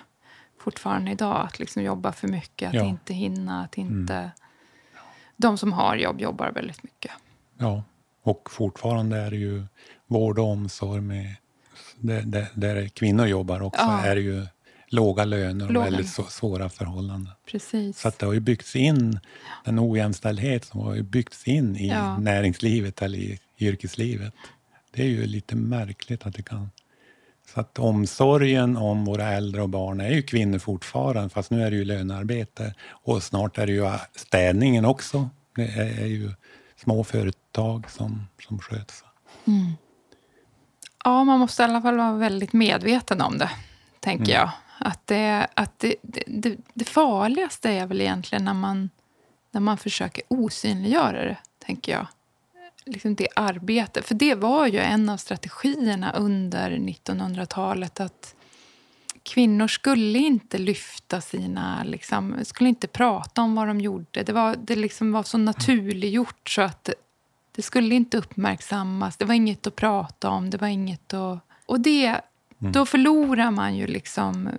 fortfarande 0.59 1.11
idag. 1.11 1.45
Att 1.45 1.59
liksom 1.59 1.83
jobba 1.83 2.11
för 2.11 2.27
mycket, 2.27 2.67
att 2.67 2.73
ja. 2.73 2.83
inte 2.83 3.13
hinna, 3.13 3.63
att 3.63 3.77
mm. 3.77 3.99
inte... 3.99 4.15
Mm. 4.15 4.29
De 5.39 5.57
som 5.57 5.73
har 5.73 5.95
jobb 5.95 6.21
jobbar 6.21 6.51
väldigt 6.51 6.83
mycket. 6.83 7.11
Ja, 7.57 7.83
och 8.23 8.51
fortfarande 8.51 9.17
är 9.17 9.31
det 9.31 9.37
ju 9.37 9.65
vård 10.07 10.39
och 10.39 10.45
omsorg 10.45 11.01
med, 11.01 11.35
där, 11.99 12.47
där, 12.53 12.87
kvinnor 12.87 13.25
jobbar 13.25 13.61
också, 13.61 13.81
ja. 13.81 14.01
är 14.01 14.15
det 14.15 14.21
ju 14.21 14.45
låga 14.87 15.25
löner 15.25 15.65
och 15.65 15.71
låga. 15.71 15.85
väldigt 15.85 16.09
svåra 16.09 16.69
förhållanden. 16.69 17.33
Precis. 17.45 17.99
Så 17.99 18.07
att 18.07 18.19
det 18.19 18.25
har 18.25 18.33
ju 18.33 18.39
byggts 18.39 18.75
in, 18.75 19.19
den 19.65 19.79
ojämställdhet 19.79 20.65
som 20.65 20.81
har 20.81 21.01
byggts 21.01 21.47
in 21.47 21.75
i 21.75 21.87
ja. 21.87 22.17
näringslivet 22.17 23.01
eller 23.01 23.17
i 23.17 23.39
yrkeslivet. 23.59 24.33
Det 24.91 25.01
är 25.01 25.07
ju 25.07 25.25
lite 25.25 25.55
märkligt 25.55 26.25
att 26.25 26.33
det 26.33 26.41
kan... 26.41 26.69
Så 27.53 27.59
att 27.59 27.79
omsorgen 27.79 28.77
om 28.77 29.05
våra 29.05 29.27
äldre 29.27 29.61
och 29.61 29.69
barn 29.69 30.01
är 30.01 30.09
ju 30.09 30.21
kvinnor 30.21 30.59
fortfarande, 30.59 31.29
fast 31.29 31.51
nu 31.51 31.63
är 31.63 31.71
det 31.71 31.77
ju 31.77 31.85
lönearbete. 31.85 32.73
Och 32.89 33.23
snart 33.23 33.57
är 33.57 33.65
det 33.65 33.73
ju 33.73 33.91
städningen 34.15 34.85
också. 34.85 35.29
Det 35.55 35.67
är 36.01 36.05
ju 36.05 36.31
små 36.75 37.03
företag 37.03 37.89
som, 37.89 38.27
som 38.47 38.59
sköts. 38.59 39.03
Mm. 39.45 39.73
Ja, 41.03 41.23
man 41.23 41.39
måste 41.39 41.61
i 41.61 41.65
alla 41.65 41.81
fall 41.81 41.97
vara 41.97 42.13
väldigt 42.13 42.53
medveten 42.53 43.21
om 43.21 43.37
det, 43.37 43.49
tänker 43.99 44.35
mm. 44.35 44.35
jag. 44.35 44.51
Att, 44.79 45.07
det, 45.07 45.47
att 45.53 45.79
det, 45.79 45.95
det, 46.27 46.57
det, 46.73 46.85
farligaste 46.85 47.69
är 47.69 47.85
väl 47.85 48.01
egentligen 48.01 48.45
när 48.45 48.53
man, 48.53 48.89
när 49.51 49.61
man 49.61 49.77
försöker 49.77 50.23
osynliggöra 50.27 51.25
det, 51.25 51.37
tänker 51.65 51.91
jag. 51.91 52.07
Liksom 52.87 53.15
det 53.15 53.27
arbetet. 53.35 54.05
För 54.05 54.15
det 54.15 54.35
var 54.35 54.67
ju 54.67 54.79
en 54.79 55.09
av 55.09 55.17
strategierna 55.17 56.11
under 56.11 56.71
1900-talet. 56.71 57.99
att 57.99 58.35
Kvinnor 59.23 59.67
skulle 59.67 60.19
inte 60.19 60.57
lyfta 60.57 61.21
sina... 61.21 61.83
Liksom, 61.83 62.35
skulle 62.43 62.69
inte 62.69 62.87
prata 62.87 63.41
om 63.41 63.55
vad 63.55 63.67
de 63.67 63.81
gjorde. 63.81 64.23
Det 64.23 64.33
var, 64.33 64.55
det 64.55 64.75
liksom 64.75 65.11
var 65.11 65.23
så 65.23 65.37
naturliggjort 65.37 66.49
så 66.49 66.61
att 66.61 66.83
det, 66.83 66.93
det 67.55 67.61
skulle 67.61 67.95
inte 67.95 68.17
uppmärksammas. 68.17 69.17
Det 69.17 69.25
var 69.25 69.33
inget 69.33 69.67
att 69.67 69.75
prata 69.75 70.29
om. 70.29 70.49
Det 70.49 70.57
var 70.57 70.67
inget 70.67 71.13
att... 71.13 71.39
Och 71.65 71.79
det 71.79 72.21
Mm. 72.61 72.71
Då 72.71 72.85
förlorar 72.85 73.51
man 73.51 73.75
ju 73.75 73.87
liksom... 73.87 74.49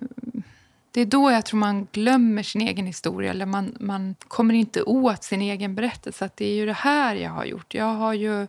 Det 0.91 1.01
är 1.01 1.05
då 1.05 1.31
jag 1.31 1.45
tror 1.45 1.59
man 1.59 1.87
glömmer 1.91 2.43
sin 2.43 2.61
egen 2.61 2.85
historia. 2.85 3.31
Eller 3.31 3.45
man, 3.45 3.75
man 3.79 4.15
kommer 4.27 4.53
inte 4.53 4.83
åt 4.83 5.23
sin 5.23 5.41
egen 5.41 5.75
berättelse. 5.75 6.25
Att 6.25 6.37
det 6.37 6.45
är 6.45 6.53
ju 6.55 6.65
det 6.65 6.73
här 6.73 7.15
jag 7.15 7.31
har 7.31 7.45
gjort. 7.45 7.73
Jag 7.73 7.93
har 7.93 8.13
ju... 8.13 8.47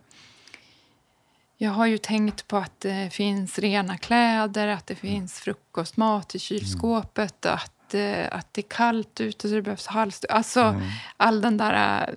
Jag 1.57 1.71
har 1.71 1.85
ju 1.85 1.97
tänkt 1.97 2.47
på 2.47 2.57
att 2.57 2.79
det 2.79 3.13
finns 3.13 3.59
rena 3.59 3.97
kläder, 3.97 4.67
att 4.67 4.87
det 4.87 4.95
finns 4.95 5.33
frukostmat 5.39 6.35
i 6.35 6.39
kylskåpet. 6.39 7.45
Att 7.45 7.71
att, 7.91 7.93
eh, 7.93 8.37
att 8.37 8.53
det 8.53 8.61
är 8.61 8.69
kallt 8.69 9.21
ute 9.21 9.49
så 9.49 9.55
det 9.55 9.61
behövs 9.61 9.87
halsduk. 9.87 10.31
Alltså 10.31 10.81
all 11.17 11.41
den 11.41 11.57
där, 11.57 12.03
eh, 12.07 12.13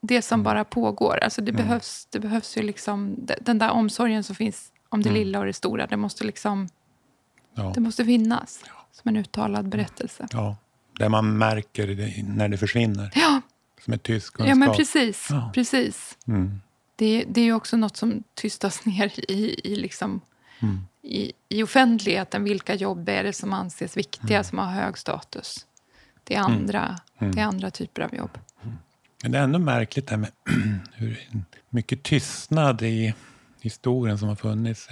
det 0.00 0.22
som 0.22 0.42
bara 0.42 0.64
pågår. 0.64 1.18
Alltså 1.22 1.42
det, 1.42 1.52
behövs, 1.52 2.06
det 2.10 2.18
behövs 2.18 2.56
ju 2.56 2.62
liksom, 2.62 3.14
de- 3.18 3.34
den 3.40 3.58
där 3.58 3.70
omsorgen 3.70 4.24
som 4.24 4.36
finns 4.36 4.72
om 4.88 5.02
det 5.02 5.10
lilla 5.10 5.38
och 5.38 5.46
det 5.46 5.52
stora. 5.52 5.86
Det 5.86 5.96
måste 5.96 6.24
liksom, 6.24 6.68
Ja. 7.54 7.72
det 7.74 7.80
måste 7.80 8.04
finnas 8.04 8.64
som 8.94 9.08
en 9.08 9.16
uttalad 9.16 9.68
berättelse. 9.68 10.26
Ja, 10.30 10.56
där 10.98 11.08
man 11.08 11.38
märker 11.38 11.86
det 11.86 12.22
när 12.22 12.48
det 12.48 12.58
försvinner. 12.58 13.10
Ja, 13.14 13.40
Som 13.84 13.92
ett 13.92 14.02
tyst 14.02 14.26
kunskap. 14.30 14.48
ja 14.48 14.54
men 14.54 14.72
precis. 14.76 15.26
Ja. 15.30 15.50
precis. 15.54 16.18
Mm. 16.26 16.60
Det, 16.96 17.24
det 17.28 17.40
är 17.40 17.44
ju 17.44 17.52
också 17.52 17.76
något 17.76 17.96
som 17.96 18.22
tystas 18.34 18.84
ner 18.86 19.30
i, 19.30 19.60
i, 19.72 19.76
liksom, 19.76 20.20
Mm. 20.62 20.80
i, 21.02 21.32
i 21.48 21.62
offentligheten. 21.62 22.44
Vilka 22.44 22.74
jobb 22.74 23.08
är 23.08 23.24
det 23.24 23.32
som 23.32 23.52
anses 23.52 23.96
viktiga, 23.96 24.36
Mm. 24.36 24.44
som 24.44 24.58
har 24.58 24.66
hög 24.66 24.98
status? 24.98 25.66
Det 26.24 26.34
är 26.34 26.40
andra, 26.40 26.98
Det 27.18 27.40
är 27.40 27.44
andra 27.44 27.70
typer 27.70 28.02
av 28.02 28.14
jobb. 28.14 28.38
Men 29.22 29.32
det 29.32 29.38
är 29.38 29.42
ändå 29.42 29.58
märkligt 29.58 30.06
det 30.06 30.16
med 30.16 30.30
hur 30.94 31.28
mycket 31.70 32.02
tystnad 32.02 32.82
i 32.82 33.14
historien 33.60 34.18
som 34.18 34.28
har 34.28 34.36
funnits. 34.36 34.88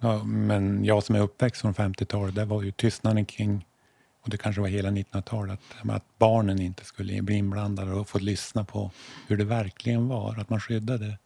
Ja, 0.00 0.24
men 0.24 0.84
jag 0.84 1.02
som 1.02 1.14
är 1.16 1.20
uppväxt 1.20 1.60
från 1.60 1.74
50-talet, 1.74 2.34
där 2.34 2.44
var 2.44 2.62
ju 2.62 2.72
tystnaden 2.72 3.24
kring, 3.24 3.66
och 4.22 4.30
det 4.30 4.36
kanske 4.36 4.60
var 4.60 4.68
hela 4.68 4.90
1900-talet, 4.90 5.60
att 5.88 6.04
barnen 6.18 6.60
inte 6.60 6.84
skulle 6.84 7.22
bli 7.22 7.34
inblandade 7.34 7.92
och 7.92 8.08
få 8.08 8.18
lyssna 8.18 8.64
på 8.64 8.90
hur 9.28 9.36
det 9.36 9.44
verkligen 9.44 10.08
var, 10.08 10.40
att 10.40 10.50
man 10.50 10.60
skyddade. 10.60 11.18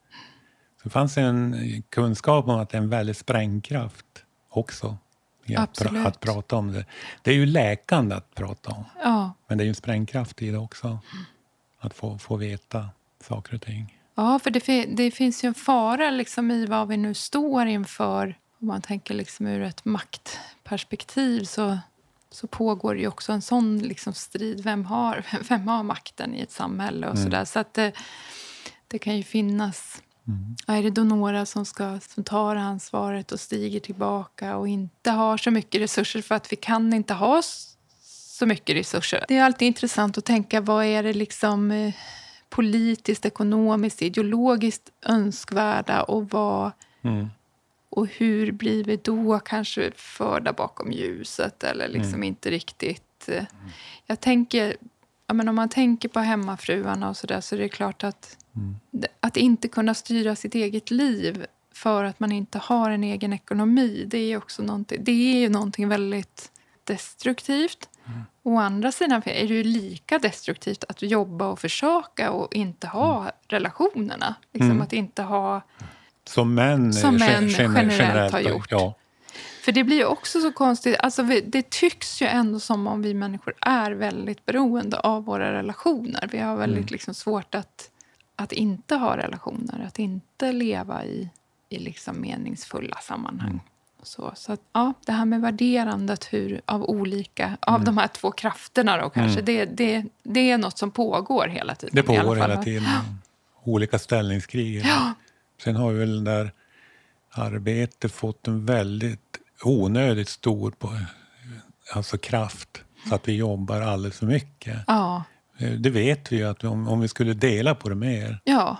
Så 0.77 0.85
det 0.85 0.91
fanns 0.91 1.19
en 1.19 1.57
kunskap 1.91 2.49
om 2.49 2.55
att 2.61 2.71
det 2.71 2.77
är 2.79 2.83
en 2.83 2.89
väldig 2.91 3.17
sprängkraft 3.17 4.07
också 4.51 4.97
att, 5.57 5.79
pra- 5.79 6.07
att 6.07 6.21
prata 6.21 6.57
om 6.57 6.73
det. 6.73 6.85
Det 7.23 7.31
är 7.31 7.35
ju 7.35 7.47
läkande 7.47 8.15
att 8.15 8.35
prata 8.35 8.71
om, 8.71 8.85
Ja, 9.03 9.33
men 9.49 9.59
det 9.59 9.63
är 9.63 9.67
ju 9.67 9.69
en 9.69 9.75
sprängkraft 9.75 10.43
i 10.43 10.51
det 10.51 10.59
också. 10.59 10.99
Att 11.81 11.95
få, 11.95 12.19
få 12.19 12.37
veta 12.37 12.89
saker 13.25 13.55
och 13.55 13.63
ting. 13.63 13.99
ja 14.15 14.39
för 14.39 14.51
det, 14.51 14.85
det 14.97 15.11
finns 15.11 15.45
ju 15.45 15.47
en 15.47 15.55
fara 15.55 16.11
liksom 16.11 16.51
i 16.51 16.67
vad 16.67 16.89
vi 16.89 16.97
nu 16.97 17.15
står 17.15 17.67
inför. 17.67 18.35
Om 18.61 18.67
man 18.67 18.83
tänker 18.83 19.15
liksom 19.15 19.47
ur 19.47 19.63
ett 19.63 19.85
maktperspektiv 19.85 21.45
så, 21.45 21.79
så 22.31 22.47
pågår 22.47 22.99
ju 22.99 23.09
också 23.09 23.33
en 23.33 23.43
sån 23.43 23.79
liksom 23.79 24.13
strid. 24.15 24.61
Vem 24.65 24.85
har, 24.85 25.27
vem 25.49 25.69
har 25.69 25.83
makten 25.83 26.35
i 26.35 26.41
ett 26.41 26.53
samhälle? 26.53 27.09
och 27.09 27.19
så 27.19 27.29
där. 27.29 27.45
Så 27.45 27.59
att 27.59 27.75
det, 27.75 27.93
det 28.89 28.99
kan 28.99 29.17
ju 29.17 29.23
finnas... 29.23 30.03
Ja, 30.67 30.75
är 30.75 30.83
det 30.83 30.91
då 30.91 31.05
några 31.05 31.47
som, 31.47 31.65
ska, 31.65 32.01
som 32.01 32.25
tar 32.25 32.57
ansvaret 32.57 33.33
och 33.33 33.41
stiger 33.41 33.81
tillbaka 33.81 34.57
och 34.57 34.69
inte 34.69 35.11
har 35.11 35.37
så 35.37 35.51
mycket 35.51 35.81
resurser 35.81 36.23
för 36.23 36.35
att 36.35 36.53
vi 36.53 36.57
kan 36.57 36.93
inte 36.93 37.15
ha 37.15 37.43
så 38.41 38.47
mycket 38.47 38.77
resurser. 38.77 39.25
Det 39.29 39.37
är 39.37 39.45
alltid 39.45 39.69
intressant 39.69 40.19
att 40.19 40.25
tänka 40.25 40.61
vad 40.61 40.85
är 40.85 41.03
det 41.03 41.13
liksom 41.13 41.71
eh, 41.71 41.95
politiskt, 42.49 43.27
ekonomiskt, 43.27 44.03
ideologiskt 44.03 44.91
önskvärda 45.03 46.03
och 46.03 46.31
vad 46.31 46.73
Mm. 47.03 47.31
Och 47.91 48.07
hur 48.07 48.53
blir 48.53 48.85
vi 48.85 48.97
då 48.97 49.39
kanske 49.39 49.91
förda 49.97 50.53
bakom 50.53 50.93
ljuset 50.93 51.65
eller 51.65 51.89
liksom 51.89 52.23
inte 52.23 52.51
riktigt... 52.51 53.29
eh, 53.29 53.45
Jag 54.07 54.21
tänker, 54.21 54.77
ja, 55.27 55.35
men 55.35 55.49
om 55.49 55.55
man 55.55 55.69
tänker 55.69 56.09
på 56.09 56.21
hemmafruarna 56.21 57.09
och 57.09 57.17
så 57.17 57.27
där 57.27 57.41
så 57.41 57.55
är 57.55 57.59
det 57.59 57.69
klart 57.69 58.05
att 58.05 58.37
det- 58.91 59.09
att 59.21 59.37
inte 59.37 59.69
kunna 59.69 59.95
styra 59.95 60.37
sitt 60.37 60.55
eget 60.55 60.91
liv 60.91 61.47
för 61.75 62.05
att 62.05 62.21
man 62.21 62.33
inte 62.33 62.59
har 62.59 62.91
en 62.91 63.05
egen 63.05 63.33
ekonomi, 63.33 64.05
det 64.07 64.19
är 64.19 64.37
också 64.37 64.63
någonting, 64.63 65.05
det 65.05 65.13
är 65.13 65.41
ju 65.41 65.49
någonting 65.49 65.89
väldigt 65.89 66.51
destruktivt. 66.85 67.89
Å 68.43 68.57
andra 68.59 68.93
sidan 68.93 69.23
är 69.25 69.49
det 69.49 69.55
ju 69.55 69.65
lika 69.65 70.19
destruktivt 70.19 70.85
att 70.89 71.03
jobba 71.03 71.47
och 71.49 71.59
försöka 71.61 72.31
och 72.31 72.55
inte 72.55 72.87
ha 72.87 73.31
relationerna. 73.49 74.35
Liksom 74.53 74.71
Att 74.83 74.93
inte 74.93 75.23
ha... 75.23 75.63
Som 76.31 76.55
män, 76.55 76.93
Som 76.93 77.15
eh, 77.15 77.19
män 77.19 77.49
gen- 77.49 77.73
generellt 77.75 78.33
har 78.33 78.41
gjort. 78.41 78.71
Ja. 78.71 78.95
För 79.65 79.73
det 79.73 79.85
blir 79.85 79.97
ju 79.97 80.05
också 80.05 80.41
så 80.41 80.53
konstigt. 80.53 80.97
Alltså 81.01 81.23
vi, 81.23 81.41
det 81.41 81.71
tycks 81.71 82.23
ju 82.23 82.27
ändå 82.27 82.61
som 82.61 82.87
om 82.87 83.03
vi 83.03 83.15
människor 83.15 83.55
är 83.61 83.91
väldigt 83.93 84.47
beroende 84.47 84.99
av 84.99 85.25
våra 85.25 85.53
relationer. 85.53 86.29
Vi 86.33 86.39
har 86.39 86.57
väldigt 86.57 86.91
liksom 86.91 87.15
svårt 87.15 87.55
att, 87.55 87.91
att 88.37 88.53
inte 88.53 88.95
ha 88.95 89.17
relationer, 89.17 89.85
att 89.87 89.99
inte 89.99 90.53
leva 90.53 91.05
i, 91.05 91.29
i 91.69 91.79
liksom 91.79 92.21
meningsfulla 92.21 92.97
sammanhang. 92.97 93.61
Så, 94.03 94.33
så 94.35 94.53
att, 94.53 94.61
ja, 94.73 94.93
det 95.07 95.13
här 95.13 95.25
med 95.25 95.41
värderandet 95.41 96.33
hur, 96.33 96.61
av 96.65 96.85
olika, 96.85 97.57
av 97.61 97.85
de 97.85 97.99
här 97.99 98.07
två 98.09 98.31
krafterna 98.31 98.97
då 98.97 99.11
kanske, 99.11 99.43
det, 99.43 99.65
det, 99.65 100.05
det 100.23 100.51
är 100.51 100.59
något 100.59 100.79
som 100.79 100.91
pågår 100.91 101.47
hela 101.47 101.75
tiden. 101.75 101.95
Det 101.95 102.03
pågår 102.03 102.37
hela 102.37 102.63
tiden. 102.63 102.85
Olika 103.65 103.99
ställningskrig. 103.99 104.85
Ja. 104.87 105.15
Sen 105.65 105.77
har 105.77 105.93
väl 105.93 106.25
det 106.25 106.31
där 106.31 106.53
arbetet 107.31 108.13
fått 108.13 108.49
en 108.49 108.67
väldigt 108.67 109.39
onödigt 109.65 110.29
stor 110.29 110.71
på, 110.71 110.93
alltså 111.95 112.19
kraft. 112.19 112.83
Så 113.09 113.15
att 113.15 113.29
vi 113.29 113.33
jobbar 113.37 113.81
alldeles 113.81 114.19
för 114.19 114.27
mycket. 114.27 114.79
Ja, 114.87 115.25
Eh, 115.59 115.73
Det 115.73 115.91
vet 115.91 116.33
vi 116.33 116.37
ju 116.37 116.45
att 116.45 116.65
om, 116.65 116.89
om 116.89 117.01
vi 117.01 117.09
skulle 117.09 117.35
dela 117.35 117.75
på 117.75 117.89
det 117.89 117.95
mer, 117.95 118.41
ja, 118.45 118.77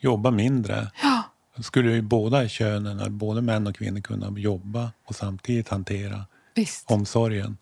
jobba 0.00 0.30
mindre, 0.30 0.90
ja, 1.02 1.22
då 1.56 1.62
skulle 1.62 1.92
ju 1.92 2.02
båda 2.02 2.48
könen, 2.48 3.18
både 3.18 3.40
män 3.42 3.66
och 3.66 3.76
kvinnor, 3.76 4.00
kunna 4.00 4.38
jobba 4.38 4.92
och 5.06 5.14
samtidigt 5.14 5.68
hantera 5.68 6.24
visst. 6.54 6.90
omsorgen. 6.90 7.56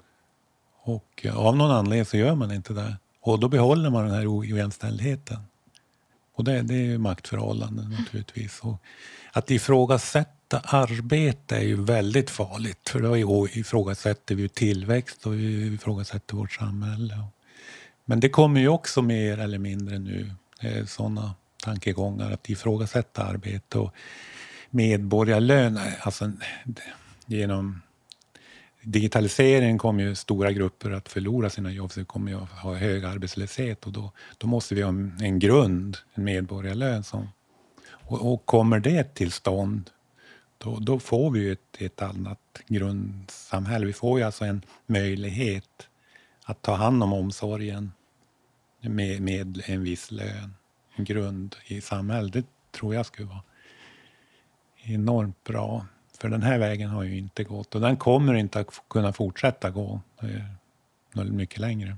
Och 0.82 1.20
eh, 1.22 1.36
av 1.36 1.56
någon 1.56 1.70
anledning 1.70 2.04
så 2.04 2.16
gör 2.16 2.34
man 2.34 2.52
inte 2.52 2.72
det. 2.72 2.96
Och 3.22 3.40
då 3.40 3.48
behåller 3.48 3.90
man 3.90 4.04
den 4.04 4.14
här 4.14 4.38
ojämställdheten. 4.38 5.38
Och 6.40 6.44
det, 6.44 6.62
det 6.62 6.74
är 6.74 6.84
ju 6.84 6.98
maktförhållanden 6.98 7.90
naturligtvis. 7.98 8.60
Och 8.60 8.82
att 9.32 9.50
ifrågasätta 9.50 10.60
arbete 10.64 11.56
är 11.56 11.62
ju 11.62 11.84
väldigt 11.84 12.30
farligt. 12.30 12.88
För 12.88 13.00
då 13.00 13.48
ifrågasätter 13.48 14.34
vi 14.34 14.48
tillväxt 14.48 15.26
och 15.26 15.34
vi 15.34 15.74
ifrågasätter 15.74 16.36
vårt 16.36 16.52
samhälle. 16.52 17.24
Men 18.04 18.20
det 18.20 18.28
kommer 18.28 18.60
ju 18.60 18.68
också 18.68 19.02
mer 19.02 19.38
eller 19.38 19.58
mindre 19.58 19.98
nu. 19.98 20.32
Eh, 20.60 20.84
Sådana 20.86 21.34
tankegångar 21.64 22.30
att 22.32 22.50
ifrågasätta 22.50 23.24
arbete 23.24 23.78
och 23.78 23.94
medborgarlön. 24.70 25.76
Eh, 25.76 26.06
alltså, 26.06 26.32
genom 27.26 27.82
digitaliseringen 28.82 29.78
kommer 29.78 30.02
ju 30.02 30.14
stora 30.14 30.52
grupper 30.52 30.90
att 30.90 31.08
förlora 31.08 31.50
sina 31.50 31.72
jobb, 31.72 31.92
så 31.92 32.00
vi 32.00 32.06
kommer 32.06 32.32
ju 32.32 32.38
att 32.38 32.50
ha 32.50 32.74
hög 32.74 33.04
arbetslöshet 33.04 33.86
och 33.86 33.92
då, 33.92 34.12
då 34.38 34.46
måste 34.46 34.74
vi 34.74 34.82
ha 34.82 34.88
en, 34.88 35.18
en 35.20 35.38
grund, 35.38 35.96
en 36.14 36.24
medborgarlön. 36.24 37.04
Som, 37.04 37.28
och, 37.90 38.32
och 38.32 38.46
kommer 38.46 38.80
det 38.80 39.14
till 39.14 39.32
stånd, 39.32 39.90
då, 40.58 40.78
då 40.78 40.98
får 40.98 41.30
vi 41.30 41.40
ju 41.40 41.52
ett, 41.52 41.76
ett 41.78 42.02
annat 42.02 42.38
grundsamhälle. 42.68 43.86
Vi 43.86 43.92
får 43.92 44.18
ju 44.18 44.24
alltså 44.24 44.44
en 44.44 44.62
möjlighet 44.86 45.88
att 46.44 46.62
ta 46.62 46.74
hand 46.74 47.02
om 47.02 47.12
omsorgen 47.12 47.92
med, 48.80 49.22
med 49.22 49.62
en 49.66 49.82
viss 49.82 50.10
lön, 50.10 50.54
en 50.96 51.04
grund 51.04 51.56
i 51.66 51.80
samhället. 51.80 52.32
Det 52.32 52.44
tror 52.70 52.94
jag 52.94 53.06
skulle 53.06 53.28
vara 53.28 53.42
enormt 54.84 55.44
bra. 55.44 55.86
För 56.20 56.28
den 56.28 56.42
här 56.42 56.58
vägen 56.58 56.90
har 56.90 57.02
ju 57.02 57.18
inte 57.18 57.44
gått 57.44 57.74
och 57.74 57.80
den 57.80 57.96
kommer 57.96 58.34
inte 58.34 58.60
att 58.60 58.82
kunna 58.90 59.12
fortsätta 59.12 59.70
gå 59.70 60.00
eh, 60.22 61.24
mycket 61.24 61.58
längre. 61.58 61.96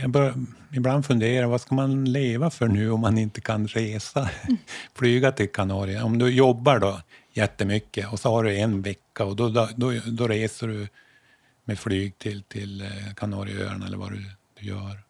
Jag 0.00 0.10
bör 0.10 0.34
ibland 0.72 1.06
fundera, 1.06 1.46
vad 1.46 1.60
ska 1.60 1.74
man 1.74 2.04
leva 2.04 2.50
för 2.50 2.68
nu 2.68 2.90
om 2.90 3.00
man 3.00 3.18
inte 3.18 3.40
kan 3.40 3.66
resa? 3.66 4.30
Flyga 4.94 5.32
till 5.32 5.52
Kanarien. 5.52 6.02
Om 6.02 6.18
du 6.18 6.30
jobbar 6.30 6.78
då 6.78 7.00
jättemycket 7.32 8.12
och 8.12 8.20
så 8.20 8.30
har 8.30 8.44
du 8.44 8.56
en 8.58 8.82
vecka 8.82 9.24
och 9.24 9.36
då, 9.36 9.48
då, 9.48 9.68
då, 9.76 9.92
då 10.06 10.28
reser 10.28 10.68
du 10.68 10.88
med 11.64 11.78
flyg 11.78 12.18
till, 12.18 12.42
till 12.42 12.80
eh, 12.80 13.14
Kanarieöarna 13.16 13.86
eller 13.86 13.98
vad 13.98 14.12
du, 14.12 14.24
du 14.60 14.66
gör. 14.66 15.00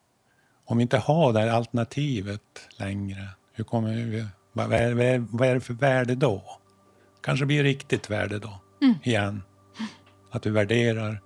Om 0.65 0.77
vi 0.77 0.83
inte 0.83 0.99
har 0.99 1.33
det 1.33 1.41
här 1.41 1.49
alternativet 1.49 2.69
längre, 2.79 3.29
hur 3.53 3.65
kommer 3.65 3.95
vi, 3.95 4.27
vad, 4.53 4.73
är, 4.73 4.95
vad, 4.95 5.07
är, 5.07 5.19
vad 5.31 5.49
är 5.49 5.55
det 5.55 5.61
för 5.61 5.75
värde 5.75 6.15
då? 6.15 6.60
Kanske 7.23 7.47
blir 7.47 7.63
riktigt 7.63 8.11
värde 8.11 8.39
då, 8.39 8.61
Mm. 8.83 8.95
igen. 9.03 9.43
Att 10.31 10.47
vi 10.47 10.51
värderar 10.51 11.21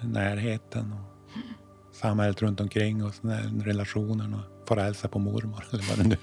närheten 0.00 0.92
och 0.92 1.32
samhället 1.96 2.42
runt 2.42 2.60
omkring 2.60 3.04
oss, 3.04 3.20
relationen 3.64 4.34
och 4.34 4.68
får 4.68 4.76
hälsa 4.76 5.08
på 5.08 5.18
mormor 5.18 5.64
eller 5.72 5.84
vad 5.88 5.98
det 5.98 6.08
nu 6.08 6.16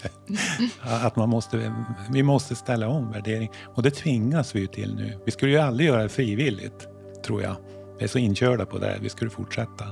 är. 0.84 1.05
Att 1.07 1.15
man 1.15 1.30
måste, 1.30 1.73
vi 2.11 2.23
måste 2.23 2.55
ställa 2.55 2.88
om 2.88 3.11
värdering 3.11 3.51
och 3.75 3.84
det 3.84 3.91
tvingas 3.91 4.55
vi 4.55 4.59
ju 4.59 4.67
till 4.67 4.95
nu. 4.95 5.19
Vi 5.25 5.32
skulle 5.32 5.51
ju 5.51 5.57
aldrig 5.57 5.89
göra 5.89 6.03
det 6.03 6.09
frivilligt, 6.09 6.88
tror 7.25 7.41
jag. 7.41 7.55
Vi 7.97 8.03
är 8.03 8.07
så 8.07 8.19
inkörda 8.19 8.65
på 8.65 8.77
det, 8.77 8.97
vi 9.01 9.09
skulle 9.09 9.32
fortsätta. 9.32 9.86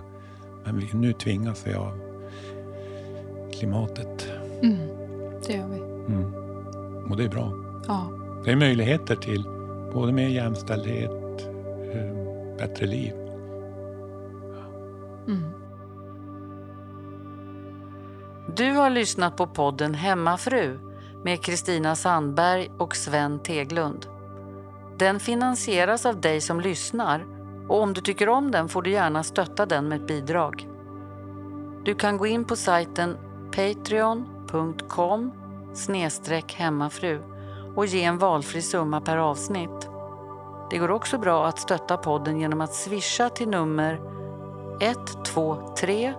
Men 0.66 0.78
vi, 0.80 0.90
nu 0.94 1.14
tvingas 1.14 1.68
vi 1.68 1.74
av 1.74 2.00
klimatet. 3.54 4.32
Mm, 4.62 4.78
det 5.48 5.54
gör 5.54 5.68
vi. 5.68 5.78
Mm. 6.14 6.34
Och 7.12 7.18
det 7.18 7.24
är 7.24 7.30
bra. 7.30 7.54
Ja. 7.88 8.12
Det 8.48 8.52
är 8.52 8.56
möjligheter 8.56 9.16
till 9.16 9.44
både 9.94 10.14
mer 10.14 10.28
jämställdhet, 10.28 11.48
eh, 11.94 12.58
bättre 12.58 12.86
liv. 12.86 13.14
Mm. 15.28 15.44
Du 18.56 18.72
har 18.72 18.90
lyssnat 18.90 19.38
på 19.38 19.48
podden 19.48 19.94
Hemmafru 19.94 20.80
med 21.24 21.44
Kristina 21.44 21.96
Sandberg 21.96 22.72
och 22.78 22.96
Sven 22.96 23.40
Teglund. 23.40 24.06
Den 24.98 25.20
finansieras 25.20 26.06
av 26.06 26.22
dig 26.22 26.42
som 26.42 26.62
lyssnar 26.62 27.26
och 27.68 27.82
om 27.82 27.94
du 27.94 28.02
tycker 28.02 28.30
om 28.30 28.52
den 28.52 28.70
får 28.70 28.82
du 28.82 28.92
gärna 28.92 29.24
stötta 29.24 29.66
den 29.66 29.88
med 29.88 30.02
ett 30.02 30.08
bidrag. 30.08 30.68
Du 31.86 31.96
kan 31.96 32.18
gå 32.18 32.28
in 32.28 32.46
på 32.46 32.56
sajten 32.56 33.18
patreon.com 33.56 35.32
hemmafru 36.56 37.37
och 37.78 37.86
ge 37.86 38.04
en 38.04 38.18
valfri 38.18 38.62
summa 38.62 39.02
per 39.02 39.18
avsnitt. 39.18 39.90
Det 40.70 40.78
går 40.78 40.92
också 40.92 41.18
bra 41.18 41.48
att 41.48 41.60
stötta 41.60 41.98
podden 41.98 42.40
genom 42.40 42.62
att 42.62 42.74
swisha 42.74 43.30
till 43.30 43.50
nummer 43.50 44.02
123 44.82 46.14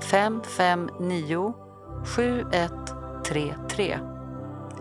559 0.00 1.52
7133. 2.04 3.98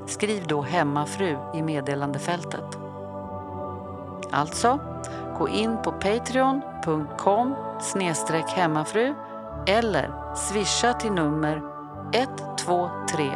Skriv 0.05 0.47
då 0.47 0.61
hemmafru 0.61 1.37
i 1.53 1.61
meddelandefältet. 1.61 2.77
Alltså, 4.31 4.79
gå 5.37 5.49
in 5.49 5.77
på 5.83 5.91
patreon.com 5.91 7.55
hemmafru 8.47 9.13
eller 9.67 10.35
swisha 10.35 10.93
till 10.93 11.11
nummer 11.11 11.61
123 12.13 13.31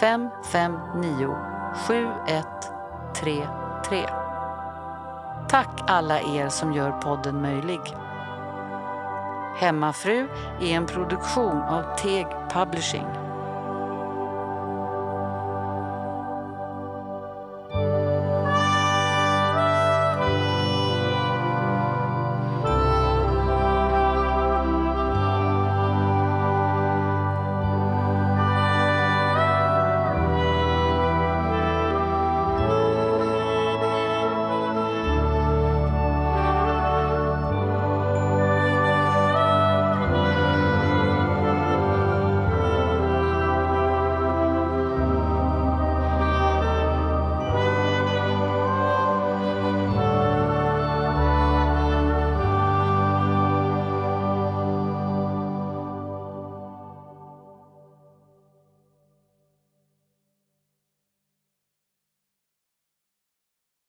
559 0.00 1.61
7133. 1.74 4.08
Tack 5.48 5.80
alla 5.86 6.20
er 6.20 6.48
som 6.48 6.72
gör 6.72 6.90
podden 6.90 7.42
möjlig. 7.42 7.80
Hemmafru 9.60 10.28
är 10.60 10.76
en 10.76 10.86
produktion 10.86 11.62
av 11.62 11.96
Teg 11.96 12.26
Publishing. 12.52 13.06